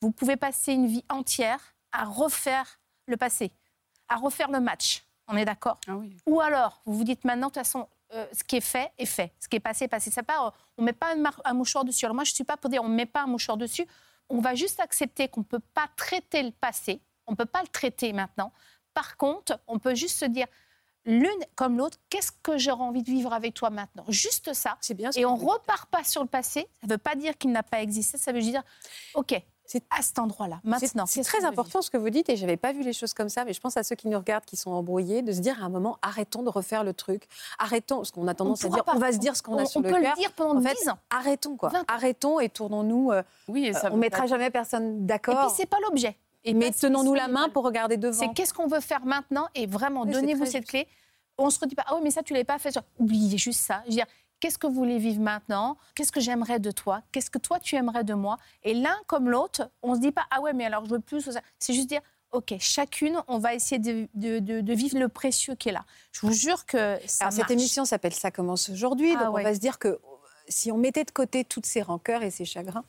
Vous 0.01 0.11
pouvez 0.13 0.37
passer 0.37 0.73
une 0.73 0.87
vie 0.87 1.05
entière 1.09 1.75
à 1.93 2.05
refaire 2.05 2.81
le 3.07 3.17
passé, 3.17 3.53
à 4.09 4.17
refaire 4.17 4.51
le 4.51 4.61
match. 4.61 5.05
On 5.29 5.37
est 5.37 5.45
d'accord 5.45 5.79
Ah 5.89 5.97
oui. 5.97 6.17
ou 6.27 6.41
alors, 6.41 6.83
vous 6.85 6.95
vous 6.95 7.05
dites 7.05 7.25
maintenant, 7.25 7.49
de 7.49 7.53
toute 7.53 7.63
façon, 7.63 7.89
euh, 8.13 8.27
ce 8.33 8.45
qui 8.45 8.57
est 8.57 8.61
fait 8.61 8.93
est 8.99 9.07
fait. 9.07 9.33
Ce 9.41 9.49
qui 9.49 9.57
est 9.57 9.61
passé 9.61 9.87
est 9.87 9.89
passé. 9.89 10.11
Ça 10.11 10.23
part, 10.23 10.55
on 10.77 10.83
ne 10.83 10.87
met 10.87 10.93
pas 10.93 11.15
un, 11.15 11.23
un 11.45 11.55
mouchoir 11.55 11.85
dessus. 11.85 12.05
Alors 12.05 12.15
moi, 12.15 12.25
je 12.25 12.31
ne 12.31 12.35
suis 12.35 12.45
pas 12.45 12.57
pour 12.57 12.71
dire 12.71 12.83
on 12.83 12.89
ne 12.89 12.95
met 12.95 13.07
pas 13.07 13.23
un 13.23 13.27
mouchoir 13.27 13.57
dessus. 13.57 13.87
On 14.29 14.41
va 14.41 14.55
juste 14.55 14.79
accepter 14.81 15.29
qu'on 15.29 15.41
ne 15.41 15.47
peut 15.47 15.63
pas 15.75 15.89
traiter 15.97 16.43
le 16.43 16.53
passé. 16.53 17.01
On 17.27 17.33
ne 17.33 17.37
peut 17.37 17.47
pas 17.47 17.63
le 17.63 17.69
traiter 17.69 18.13
maintenant. 18.13 18.53
Par 18.95 19.17
contre, 19.17 19.59
on 19.67 19.79
peut 19.79 19.95
juste 19.95 20.19
se 20.19 20.25
dire, 20.25 20.47
l'une 21.07 21.31
comme 21.55 21.79
l'autre, 21.79 21.99
qu'est-ce 22.11 22.33
que 22.43 22.59
j'aurais 22.59 22.83
envie 22.85 23.03
de 23.03 23.11
vivre 23.11 23.33
avec 23.33 23.55
toi 23.55 23.71
maintenant? 23.71 24.05
Juste 24.09 24.53
ça. 24.53 24.77
C'est 24.81 24.95
bien. 24.95 25.11
ce 25.13 25.19
Et 25.19 25.25
on 25.25 25.37
repart 25.37 25.89
pas 25.91 26.05
sur 26.05 26.23
le 26.23 26.29
passé. 26.29 26.69
Ça 26.81 26.87
ne 26.87 26.93
veut 26.93 26.99
pas 26.99 27.15
dire 27.15 27.39
qu'il 27.39 27.53
n'a 27.53 27.63
pas 27.63 27.81
existé. 27.81 28.19
Ça 28.19 28.33
veut 28.33 28.41
juste 28.41 28.51
dire, 28.53 28.63
OK, 29.15 29.41
C'est- 29.69 29.83
à 29.91 30.01
cet 30.01 30.21
endroit-là, 30.21 30.61
C'est- 30.63 30.69
maintenant. 30.71 31.07
C'est 31.07 31.23
très 31.25 31.45
important 31.45 31.83
ce 31.83 31.91
que 31.91 31.97
vous 31.97 32.09
dites 32.11 32.29
et 32.29 32.37
j'avais 32.37 32.57
pas 32.57 32.73
vu 32.73 32.83
les 32.83 32.93
choses 32.93 33.13
comme 33.15 33.29
ça, 33.29 33.45
mais 33.45 33.53
je 33.53 33.61
pense 33.61 33.77
à 33.77 33.83
ceux 33.83 33.97
qui 33.97 34.07
nous 34.07 34.17
regardent, 34.17 34.45
qui 34.45 34.55
sont 34.57 34.71
embrouillés, 34.71 35.23
de 35.23 35.33
se 35.33 35.41
dire 35.41 35.61
à 35.61 35.67
un 35.67 35.69
moment 35.69 35.99
arrêtons 36.03 36.45
de 36.45 36.51
refaire 36.51 36.85
le 36.85 36.93
truc, 36.95 37.27
arrêtons, 37.59 37.97
parce 37.97 38.13
qu'on 38.13 38.29
a 38.29 38.35
tendance 38.35 38.65
à 38.65 38.69
dire 38.69 38.85
pas. 38.85 38.93
on 38.95 38.99
va 39.01 39.11
se 39.13 39.19
dire 39.19 39.35
ce 39.37 39.43
qu'on 39.43 39.59
a 39.59 39.63
on, 39.63 39.67
sur 39.67 39.81
on 39.81 39.83
le 39.83 39.91
peut 39.91 40.01
cœur. 40.01 40.15
le 40.15 40.21
dire 40.21 40.33
pendant 40.35 40.61
En 40.61 40.63
fait, 40.63 40.77
10 40.81 40.89
ans. 40.89 40.99
Arrêtons 41.11 41.57
quoi, 41.57 41.71
20 41.71 41.81
ans. 41.81 41.85
arrêtons 41.89 42.39
et 42.39 42.49
tournons-nous. 42.49 43.11
euh, 43.11 43.23
Oui, 43.49 43.67
et 43.67 43.73
ça 43.73 43.91
on 43.93 43.97
mettra 43.97 44.27
jamais 44.29 44.51
personne 44.51 44.99
Et 44.99 45.07
d'accord, 45.07 45.47
puis, 45.49 45.55
c'est 45.57 45.67
pas 45.67 45.79
l'objet. 45.89 46.17
Et 46.47 46.55
mais 46.55 46.71
tenons-nous 46.71 47.15
la 47.15 47.29
main 47.29 47.49
pour 47.51 47.65
regarder 47.65 47.97
devant. 47.97 48.19
C'est 48.19 48.33
qu'est-ce 48.33 48.55
qu'on 48.55 48.69
veut 48.69 48.81
faire 48.81 49.05
maintenant 49.05 49.49
et 49.55 49.67
vraiment 49.67 50.03
Oui, 50.03 50.13
donnez-vous 50.13 50.47
cette 50.47 50.63
juste. 50.63 50.69
clé. 50.69 50.89
On 51.39 51.51
se 51.51 51.59
redit 51.61 51.75
pas 51.75 51.85
ah 51.87 51.95
oui 51.97 52.01
mais 52.03 52.11
ça 52.11 52.23
tu 52.23 52.33
l'avais 52.33 52.45
pas 52.45 52.59
fait. 52.59 52.79
Oubliez 52.99 53.37
juste 53.37 53.61
ça. 53.61 53.83
Je 53.85 53.91
veux 53.91 53.97
dire 53.97 54.07
qu'est-ce 54.41 54.57
que 54.59 54.67
vous 54.67 54.73
voulez 54.75 54.99
vivre 54.99 55.21
maintenant? 55.21 55.77
Qu'est-ce 55.95 56.13
que 56.13 56.21
j'aimerais 56.21 56.61
de 56.61 56.71
toi? 56.71 57.03
Qu'est-ce 57.13 57.31
que 57.31 57.39
toi 57.39 57.59
tu 57.59 57.75
aimerais 57.77 58.05
de 58.05 58.15
moi? 58.15 58.39
Et 58.63 58.73
l'un 58.75 58.97
comme 59.07 59.29
l'autre, 59.29 59.69
on 59.83 59.95
se 59.95 60.01
dit 60.01 60.13
pas 60.13 60.25
ah 60.31 60.41
ouais 60.41 60.53
mais 60.55 60.65
alors 60.65 60.85
je 60.87 60.91
veux 60.91 61.01
plus. 61.01 61.27
ou 61.27 61.33
ça. 61.33 61.41
C'est 61.59 61.75
juste 61.75 61.89
dire 61.89 62.01
ok 62.33 62.55
chacune 62.59 63.21
on 63.29 63.39
va 63.39 63.55
essayer 63.55 63.79
de, 63.79 64.09
de- 64.15 64.39
de- 64.39 64.61
de 64.61 64.73
vivre 64.73 64.99
le 64.99 65.09
précieux 65.09 65.57
qui 65.57 65.69
est 65.69 65.73
là. 65.73 65.85
Je 66.13 66.21
vous 66.27 66.33
jure 66.33 66.65
que 66.65 66.97
ça 67.07 67.25
Alors, 67.27 67.33
cette 67.35 67.51
émission 67.51 67.85
s'appelle 67.85 68.15
Ça 68.15 68.31
commence 68.31 68.69
aujourd'hui, 68.71 69.15
Ah 69.19 69.25
donc 69.25 69.35
ouais. 69.35 69.43
on 69.43 69.45
va 69.45 69.55
se 69.55 69.61
dire 69.61 69.79
que 69.79 69.89
euh, 69.89 69.99
si 70.49 70.71
on 70.73 70.77
mettait 70.79 71.05
de 71.05 71.11
côté 71.11 71.45
toutes 71.45 71.67
ces 71.67 71.83
rancœurs 71.83 72.23
et 72.23 72.31
ces 72.31 72.45
chagrins, 72.45 72.85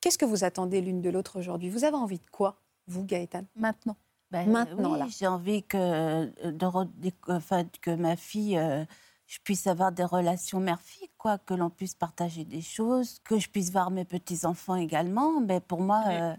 qu'est-ce 0.00 0.18
que 0.18 0.24
vous 0.24 0.44
attendez 0.44 0.80
l'une 0.80 1.02
de 1.02 1.10
l'autre 1.10 1.38
aujourd'hui? 1.38 1.68
Vous 1.70 1.84
avez 1.84 1.96
envie 1.96 2.18
de 2.18 2.30
quoi, 2.32 2.58
vous, 2.86 3.04
Gaëtan 3.04 3.44
maintenant. 3.54 3.96
Ben, 4.30 4.50
Maintenant, 4.50 4.92
oui, 5.04 5.10
j'ai 5.16 5.26
envie 5.28 5.62
que, 5.62 5.76
euh, 5.76 6.26
de 6.52 6.66
re- 6.66 6.90
déc- 6.96 7.14
enfin, 7.28 7.64
que 7.80 7.92
ma 7.94 8.16
fille, 8.16 8.58
euh, 8.58 8.84
je 9.26 9.38
puisse 9.38 9.66
avoir 9.68 9.92
des 9.92 10.04
relations 10.04 10.58
mère-fille, 10.58 11.08
quoi, 11.16 11.38
que 11.38 11.54
l'on 11.54 11.70
puisse 11.70 11.94
partager 11.94 12.44
des 12.44 12.60
choses, 12.60 13.20
que 13.24 13.38
je 13.38 13.48
puisse 13.48 13.70
voir 13.70 13.90
mes 13.90 14.04
petits-enfants 14.04 14.76
également. 14.76 15.40
Mais 15.40 15.60
pour 15.60 15.80
moi, 15.80 16.02
Mais, 16.08 16.20
euh, 16.20 16.34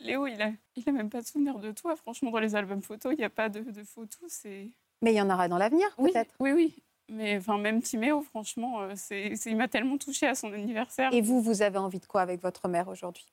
Léo, 0.00 0.26
il 0.26 0.40
a, 0.42 0.50
il 0.76 0.88
a 0.88 0.92
même 0.92 1.08
pas 1.10 1.22
de 1.22 1.26
souvenir 1.26 1.58
de 1.58 1.72
toi. 1.72 1.96
Franchement, 1.96 2.30
dans 2.30 2.40
les 2.40 2.54
albums 2.54 2.82
photos, 2.82 3.12
il 3.14 3.18
n'y 3.18 3.24
a 3.24 3.30
pas 3.30 3.48
de, 3.48 3.60
de 3.60 3.82
photos. 3.84 4.20
C'est 4.28 4.68
Mais 5.02 5.12
il 5.12 5.16
y 5.16 5.20
en 5.22 5.30
aura 5.30 5.48
dans 5.48 5.58
l'avenir, 5.58 5.88
oui, 5.98 6.12
peut-être. 6.12 6.34
oui, 6.40 6.52
oui. 6.52 6.76
Mais 7.08 7.38
enfin, 7.38 7.58
même 7.58 7.82
Timéo, 7.82 8.22
franchement, 8.22 8.82
euh, 8.82 8.92
c'est, 8.96 9.34
c'est- 9.34 9.50
il 9.50 9.56
m'a 9.56 9.66
tellement 9.68 9.98
touchée 9.98 10.26
à 10.28 10.34
son 10.34 10.52
anniversaire. 10.52 11.12
Et 11.12 11.22
vous, 11.22 11.40
vous 11.42 11.62
avez 11.62 11.78
envie 11.78 11.98
de 12.00 12.06
quoi 12.06 12.20
avec 12.20 12.40
votre 12.42 12.68
mère 12.68 12.88
aujourd'hui? 12.88 13.26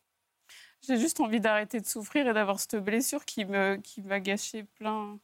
J'ai 0.86 0.98
juste 0.98 1.20
envie 1.20 1.40
d'arrêter 1.40 1.80
de 1.80 1.86
souffrir 1.86 2.28
et 2.28 2.34
d'avoir 2.34 2.60
cette 2.60 2.78
blessure 2.78 3.26
qui 3.26 3.46
me, 3.46 3.78
qui 3.78 4.02
m'a 4.02 4.20
gâché 4.20 4.64
plein. 4.64 5.18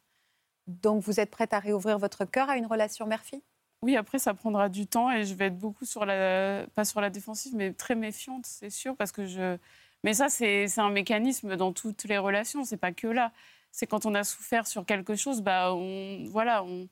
Donc, 0.68 1.04
vous 1.04 1.20
êtes 1.20 1.30
prête 1.30 1.54
à 1.54 1.60
réouvrir 1.60 1.98
votre 1.98 2.26
cœur 2.26 2.50
à 2.50 2.58
une 2.58 2.66
relation 2.66 3.06
mère-fille? 3.06 3.42
Oui, 3.82 3.98
après, 3.98 4.18
ça 4.18 4.34
prendra 4.34 4.70
du 4.70 4.88
temps 4.88 5.12
et 5.12 5.26
je 5.26 5.34
vais 5.34 5.48
être 5.48 5.58
beaucoup 5.58 5.86
sur 5.86 6.06
la, 6.06 6.66
pas 6.74 6.86
sur 6.86 7.02
la 7.02 7.10
défensive, 7.10 7.54
mais 7.54 7.74
très 7.74 7.96
méfiante, 7.96 8.46
c'est 8.46 8.70
sûr, 8.70 8.96
parce 8.96 9.12
que 9.12 9.26
je. 9.26 9.58
Mais 10.06 10.14
ça, 10.14 10.30
c'est 10.30 10.68
c'est 10.68 10.82
un 10.82 10.90
mécanisme 10.90 11.56
dans 11.58 11.74
toutes 11.74 12.06
les 12.06 12.18
relations, 12.18 12.64
c'est 12.64 12.78
pas 12.78 12.94
que 12.94 13.08
là. 13.08 13.32
C'est 13.72 13.88
quand 13.88 14.06
on 14.06 14.16
a 14.16 14.24
souffert 14.24 14.68
sur 14.68 14.86
quelque 14.86 15.16
chose, 15.16 15.42
bah, 15.42 15.74
on, 15.74 16.24
voilà, 16.30 16.64
on. 16.64 16.88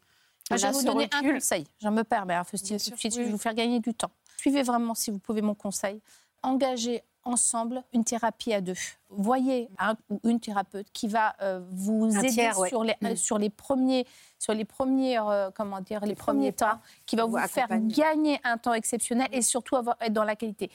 Ah, 0.49 0.57
je 0.57 0.65
a 0.65 0.71
vais 0.71 0.79
vous 0.79 0.83
donner 0.83 1.07
un 1.13 1.21
conseil. 1.21 1.65
Je 1.81 1.87
me 1.87 2.03
permets, 2.03 2.33
hein, 2.33 2.43
Bien 2.51 2.59
tout 2.59 2.73
de 2.73 2.97
suite, 2.97 3.13
je 3.13 3.21
vais 3.21 3.29
vous 3.29 3.37
faire 3.37 3.53
gagner 3.53 3.79
du 3.79 3.93
temps. 3.93 4.11
Suivez 4.37 4.63
vraiment, 4.63 4.95
si 4.95 5.11
vous 5.11 5.19
pouvez, 5.19 5.41
mon 5.41 5.55
conseil. 5.55 6.01
Engagez 6.43 7.03
ensemble 7.23 7.83
une 7.93 8.03
thérapie 8.03 8.53
à 8.53 8.61
deux. 8.61 8.75
Voyez 9.09 9.69
un 9.79 9.95
ou 10.09 10.19
une 10.23 10.39
thérapeute 10.39 10.87
qui 10.93 11.07
va 11.07 11.35
euh, 11.41 11.61
vous 11.71 12.05
Un 12.05 12.19
aider 12.19 12.29
tiers, 12.29 12.57
ouais. 12.57 12.69
sur, 12.69 12.83
les, 12.83 12.95
euh, 13.03 13.11
Mm. 13.13 13.15
sur 13.15 13.37
les 13.37 13.49
premiers, 13.49 14.07
sur 14.39 14.53
les 14.53 14.65
premiers, 14.65 15.19
euh, 15.19 15.51
comment 15.53 15.81
dire, 15.81 16.05
les, 16.05 16.15
premiers, 16.15 16.51
premiers 16.51 16.51
pas. 16.51 16.73
temps, 16.73 16.81
qui 17.05 17.15
va 17.15 17.25
Vous 17.25 17.31
vous 17.31 17.47
faire 17.47 17.67
gagner 17.71 18.39
un 18.43 18.57
temps 18.57 18.73
exceptionnel 18.73 19.27
et 19.31 19.41
surtout 19.41 19.75
avoir, 19.75 19.97
être 20.01 20.13
dans 20.13 20.23
la 20.23 20.35
qualité. 20.35 20.71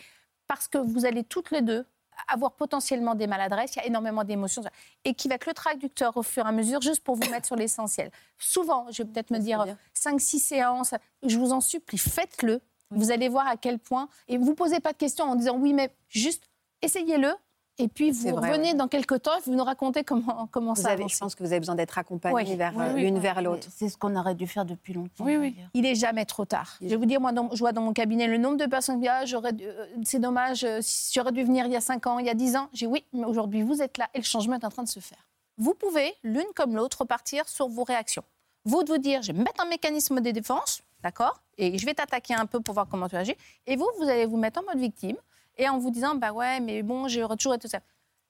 Parce 0.46 0.68
que 0.68 0.78
vous 0.78 1.04
allez 1.04 1.24
toutes 1.24 1.50
les 1.50 1.62
deux 1.62 1.84
avoir 2.28 2.52
potentiellement 2.52 3.14
des 3.14 3.26
maladresses, 3.26 3.76
il 3.76 3.78
y 3.80 3.82
a 3.82 3.86
énormément 3.86 4.24
d'émotions, 4.24 4.62
et 5.04 5.14
qui 5.14 5.28
va 5.28 5.34
être 5.34 5.46
le 5.46 5.54
traducteur 5.54 6.16
au 6.16 6.22
fur 6.22 6.44
et 6.46 6.48
à 6.48 6.52
mesure, 6.52 6.80
juste 6.80 7.02
pour 7.04 7.16
vous 7.16 7.30
mettre 7.30 7.46
sur 7.46 7.56
l'essentiel. 7.56 8.10
Souvent, 8.38 8.86
je 8.90 9.02
vais 9.02 9.08
peut-être 9.08 9.30
me 9.30 9.38
dire 9.38 9.64
bien. 9.64 9.76
5-6 9.94 10.38
séances, 10.38 10.94
je 11.22 11.38
vous 11.38 11.52
en 11.52 11.60
supplie, 11.60 11.98
faites-le. 11.98 12.60
Vous 12.90 13.10
allez 13.10 13.28
voir 13.28 13.46
à 13.48 13.56
quel 13.56 13.78
point. 13.78 14.08
Et 14.28 14.38
vous 14.38 14.50
ne 14.50 14.54
posez 14.54 14.80
pas 14.80 14.92
de 14.92 14.98
questions 14.98 15.24
en 15.24 15.34
disant 15.34 15.56
oui, 15.58 15.72
mais 15.72 15.90
juste 16.08 16.44
essayez-le. 16.82 17.32
Et 17.78 17.88
puis 17.88 18.10
vous 18.10 18.30
vrai, 18.34 18.52
revenez 18.52 18.68
ouais. 18.68 18.74
dans 18.74 18.88
quelques 18.88 19.20
temps 19.20 19.36
et 19.36 19.40
vous 19.44 19.54
nous 19.54 19.62
racontez 19.62 20.02
comment, 20.02 20.48
comment 20.50 20.72
vous 20.72 20.80
ça 20.80 20.92
avez. 20.92 21.06
Je 21.08 21.18
pense 21.18 21.34
que 21.34 21.42
vous 21.42 21.50
avez 21.52 21.60
besoin 21.60 21.74
d'être 21.74 21.98
accompagnée 21.98 22.34
Oui. 22.52 22.56
vers 22.56 22.72
Oui, 22.74 22.84
euh, 22.86 22.94
oui, 22.94 23.02
l'une 23.02 23.16
oui. 23.16 23.20
vers 23.20 23.42
l'autre. 23.42 23.68
c'est 23.70 23.90
ce 23.90 23.98
qu'on 23.98 24.16
aurait 24.16 24.34
dû 24.34 24.46
faire 24.46 24.64
depuis 24.64 24.94
longtemps. 24.94 25.24
Oui, 25.24 25.36
oui. 25.36 25.50
d'ailleurs. 25.52 25.68
Il 25.74 25.84
est 25.84 25.94
jamais 25.94 26.24
trop 26.24 26.46
tard. 26.46 26.78
Je 26.80 26.86
vais 26.86 26.96
vous 26.96 27.04
dire, 27.04 27.20
moi, 27.20 27.32
dans- 27.32 27.50
je 27.52 27.58
vois 27.58 27.72
dans 27.72 27.82
mon 27.82 27.92
cabinet 27.92 28.28
le 28.28 28.38
nombre 28.38 28.56
de 28.56 28.64
personnes 28.64 28.94
qui 28.96 29.00
disent 29.02 29.10
ah, 29.12 29.26
j'aurais 29.26 29.52
euh, 29.60 29.86
c'est 30.04 30.20
dommage, 30.20 30.64
euh, 30.64 30.80
j'aurais 31.12 31.32
dû 31.32 31.44
venir 31.44 31.66
il 31.66 31.72
y 31.72 31.76
a 31.76 31.82
5 31.82 32.06
ans, 32.06 32.18
il 32.18 32.24
y 32.24 32.30
a 32.30 32.34
10 32.34 32.56
ans. 32.56 32.68
J'ai 32.72 32.86
oui, 32.86 33.04
mais 33.12 33.24
aujourd'hui, 33.26 33.60
vous 33.60 33.82
êtes 33.82 33.98
là 33.98 34.08
et 34.14 34.18
le 34.18 34.24
changement 34.24 34.54
est 34.54 34.64
en 34.64 34.70
train 34.70 34.84
de 34.84 34.88
se 34.88 35.00
faire. 35.00 35.28
Vous 35.58 35.74
pouvez, 35.74 36.14
l'une 36.22 36.46
comme 36.54 36.76
l'autre, 36.76 37.00
repartir 37.02 37.46
sur 37.46 37.68
vos 37.68 37.84
réactions. 37.84 38.24
Vous 38.64 38.82
de 38.84 38.88
vous 38.88 38.98
dire, 38.98 39.20
je 39.20 39.32
vais 39.32 39.38
me 39.38 39.44
mettre 39.44 39.62
un 39.62 39.68
mécanisme 39.68 40.20
de 40.22 40.30
défense, 40.30 40.80
d'accord? 41.06 41.40
Et 41.56 41.78
je 41.78 41.86
vais 41.86 41.94
t'attaquer 41.94 42.34
un 42.34 42.46
peu 42.46 42.60
pour 42.60 42.74
voir 42.74 42.86
comment 42.88 43.08
tu 43.08 43.16
agis. 43.16 43.36
Et 43.66 43.76
vous, 43.76 43.88
vous 43.98 44.08
allez 44.08 44.26
vous 44.26 44.36
mettre 44.36 44.60
en 44.60 44.64
mode 44.64 44.78
victime 44.78 45.16
et 45.56 45.68
en 45.68 45.78
vous 45.78 45.90
disant, 45.90 46.16
bah 46.16 46.32
ouais, 46.32 46.60
mais 46.60 46.82
bon, 46.82 47.08
j'aurais 47.08 47.36
toujours 47.36 47.54
été 47.54 47.68
tout 47.68 47.70
ça. 47.70 47.80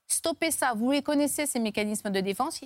Stoppez 0.07 0.51
ça. 0.53 0.75
Vous 0.75 0.91
les 0.93 1.03
connaissez, 1.03 1.47
ces 1.47 1.59
mécanismes 1.59 2.11
de 2.11 2.21
défense. 2.21 2.61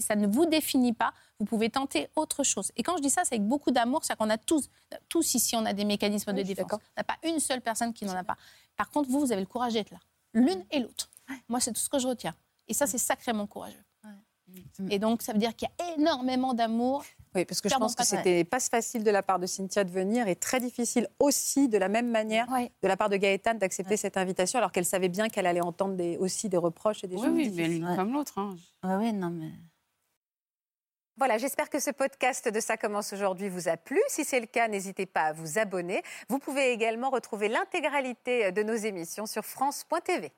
Ça 0.00 0.16
ne 0.16 0.26
vous 0.26 0.46
définit 0.46 0.92
pas. 0.92 1.12
Vous 1.38 1.46
pouvez 1.46 1.70
tenter 1.70 2.08
autre 2.16 2.42
chose. 2.42 2.72
Et 2.76 2.82
quand 2.82 2.96
je 2.96 3.02
dis 3.02 3.10
ça, 3.10 3.22
c'est 3.24 3.36
avec 3.36 3.46
beaucoup 3.46 3.70
d'amour. 3.70 4.00
C'est 4.04 4.16
qu'on 4.16 4.30
a 4.30 4.38
tous, 4.38 4.68
tous 5.08 5.34
ici, 5.34 5.54
on 5.54 5.64
a 5.66 5.72
des 5.72 5.84
mécanismes 5.84 6.32
Oui, 6.32 6.38
de 6.38 6.42
défense. 6.42 6.72
On 6.72 6.78
n'a 6.96 7.04
pas 7.04 7.18
une 7.22 7.38
seule 7.38 7.60
personne 7.60 7.92
qui 7.92 8.04
n'en 8.06 8.16
a 8.16 8.24
pas. 8.24 8.36
Par 8.76 8.90
contre, 8.90 9.08
vous, 9.10 9.20
vous 9.20 9.30
avez 9.30 9.42
le 9.42 9.46
courage 9.46 9.74
d'être 9.74 9.92
là. 9.92 10.00
L'une 10.32 10.64
et 10.72 10.80
l'autre. 10.80 11.10
Moi, 11.48 11.60
c'est 11.60 11.72
tout 11.72 11.80
ce 11.80 11.88
que 11.88 11.98
je 11.98 12.08
retiens. 12.08 12.34
Et 12.66 12.74
ça, 12.74 12.86
c'est 12.86 12.98
sacrément 12.98 13.46
courageux. 13.46 13.84
Et 14.90 14.98
donc, 14.98 15.22
ça 15.22 15.32
veut 15.32 15.38
dire 15.38 15.54
qu'il 15.54 15.68
y 15.68 15.82
a 15.82 15.94
énormément 15.94 16.54
d'amour. 16.54 17.04
Oui, 17.34 17.44
parce 17.44 17.60
que 17.60 17.68
je 17.68 17.74
pense 17.76 17.94
que 17.94 17.98
pas 17.98 18.04
c'était 18.04 18.44
pas 18.44 18.58
facile 18.60 19.04
de 19.04 19.10
la 19.10 19.22
part 19.22 19.38
de 19.38 19.46
Cynthia 19.46 19.84
de 19.84 19.90
venir 19.90 20.28
et 20.28 20.36
très 20.36 20.60
difficile 20.60 21.06
aussi, 21.18 21.68
de 21.68 21.76
la 21.78 21.88
même 21.88 22.08
manière, 22.10 22.46
de 22.82 22.88
la 22.88 22.96
part 22.96 23.08
de 23.08 23.16
Gaëtan 23.16 23.54
d'accepter 23.54 23.96
cette 23.96 24.16
invitation, 24.16 24.58
alors 24.58 24.72
qu'elle 24.72 24.84
savait 24.86 25.08
bien 25.08 25.28
qu'elle 25.28 25.46
allait 25.46 25.60
entendre 25.60 25.94
des- 25.94 26.16
aussi 26.16 26.48
des 26.48 26.56
reproches 26.56 27.04
et 27.04 27.06
des 27.06 27.16
Oui, 27.16 27.22
choses 27.22 27.32
oui, 27.34 27.52
mais 27.54 27.68
l'une 27.68 27.86
Ouais. 27.88 27.96
comme 27.96 28.12
l'autre. 28.12 28.38
hein. 28.38 28.56
Ouais, 28.82 29.12
non, 29.12 29.30
mais. 29.30 29.50
Voilà, 31.16 31.36
j'espère 31.36 31.68
que 31.68 31.80
ce 31.80 31.90
podcast 31.90 32.48
de 32.48 32.60
Ça 32.60 32.76
commence 32.76 33.12
aujourd'hui 33.12 33.48
vous 33.48 33.68
a 33.68 33.76
plu. 33.76 33.98
Si 34.08 34.24
c'est 34.24 34.38
le 34.38 34.46
cas, 34.46 34.68
n'hésitez 34.68 35.04
pas 35.04 35.22
à 35.22 35.32
vous 35.32 35.58
abonner. 35.58 36.00
Vous 36.28 36.38
pouvez 36.38 36.70
également 36.70 37.10
retrouver 37.10 37.48
l'intégralité 37.48 38.52
de 38.52 38.62
nos 38.62 38.74
émissions 38.76 39.26
sur 39.26 39.44
France.tv. 39.44 40.30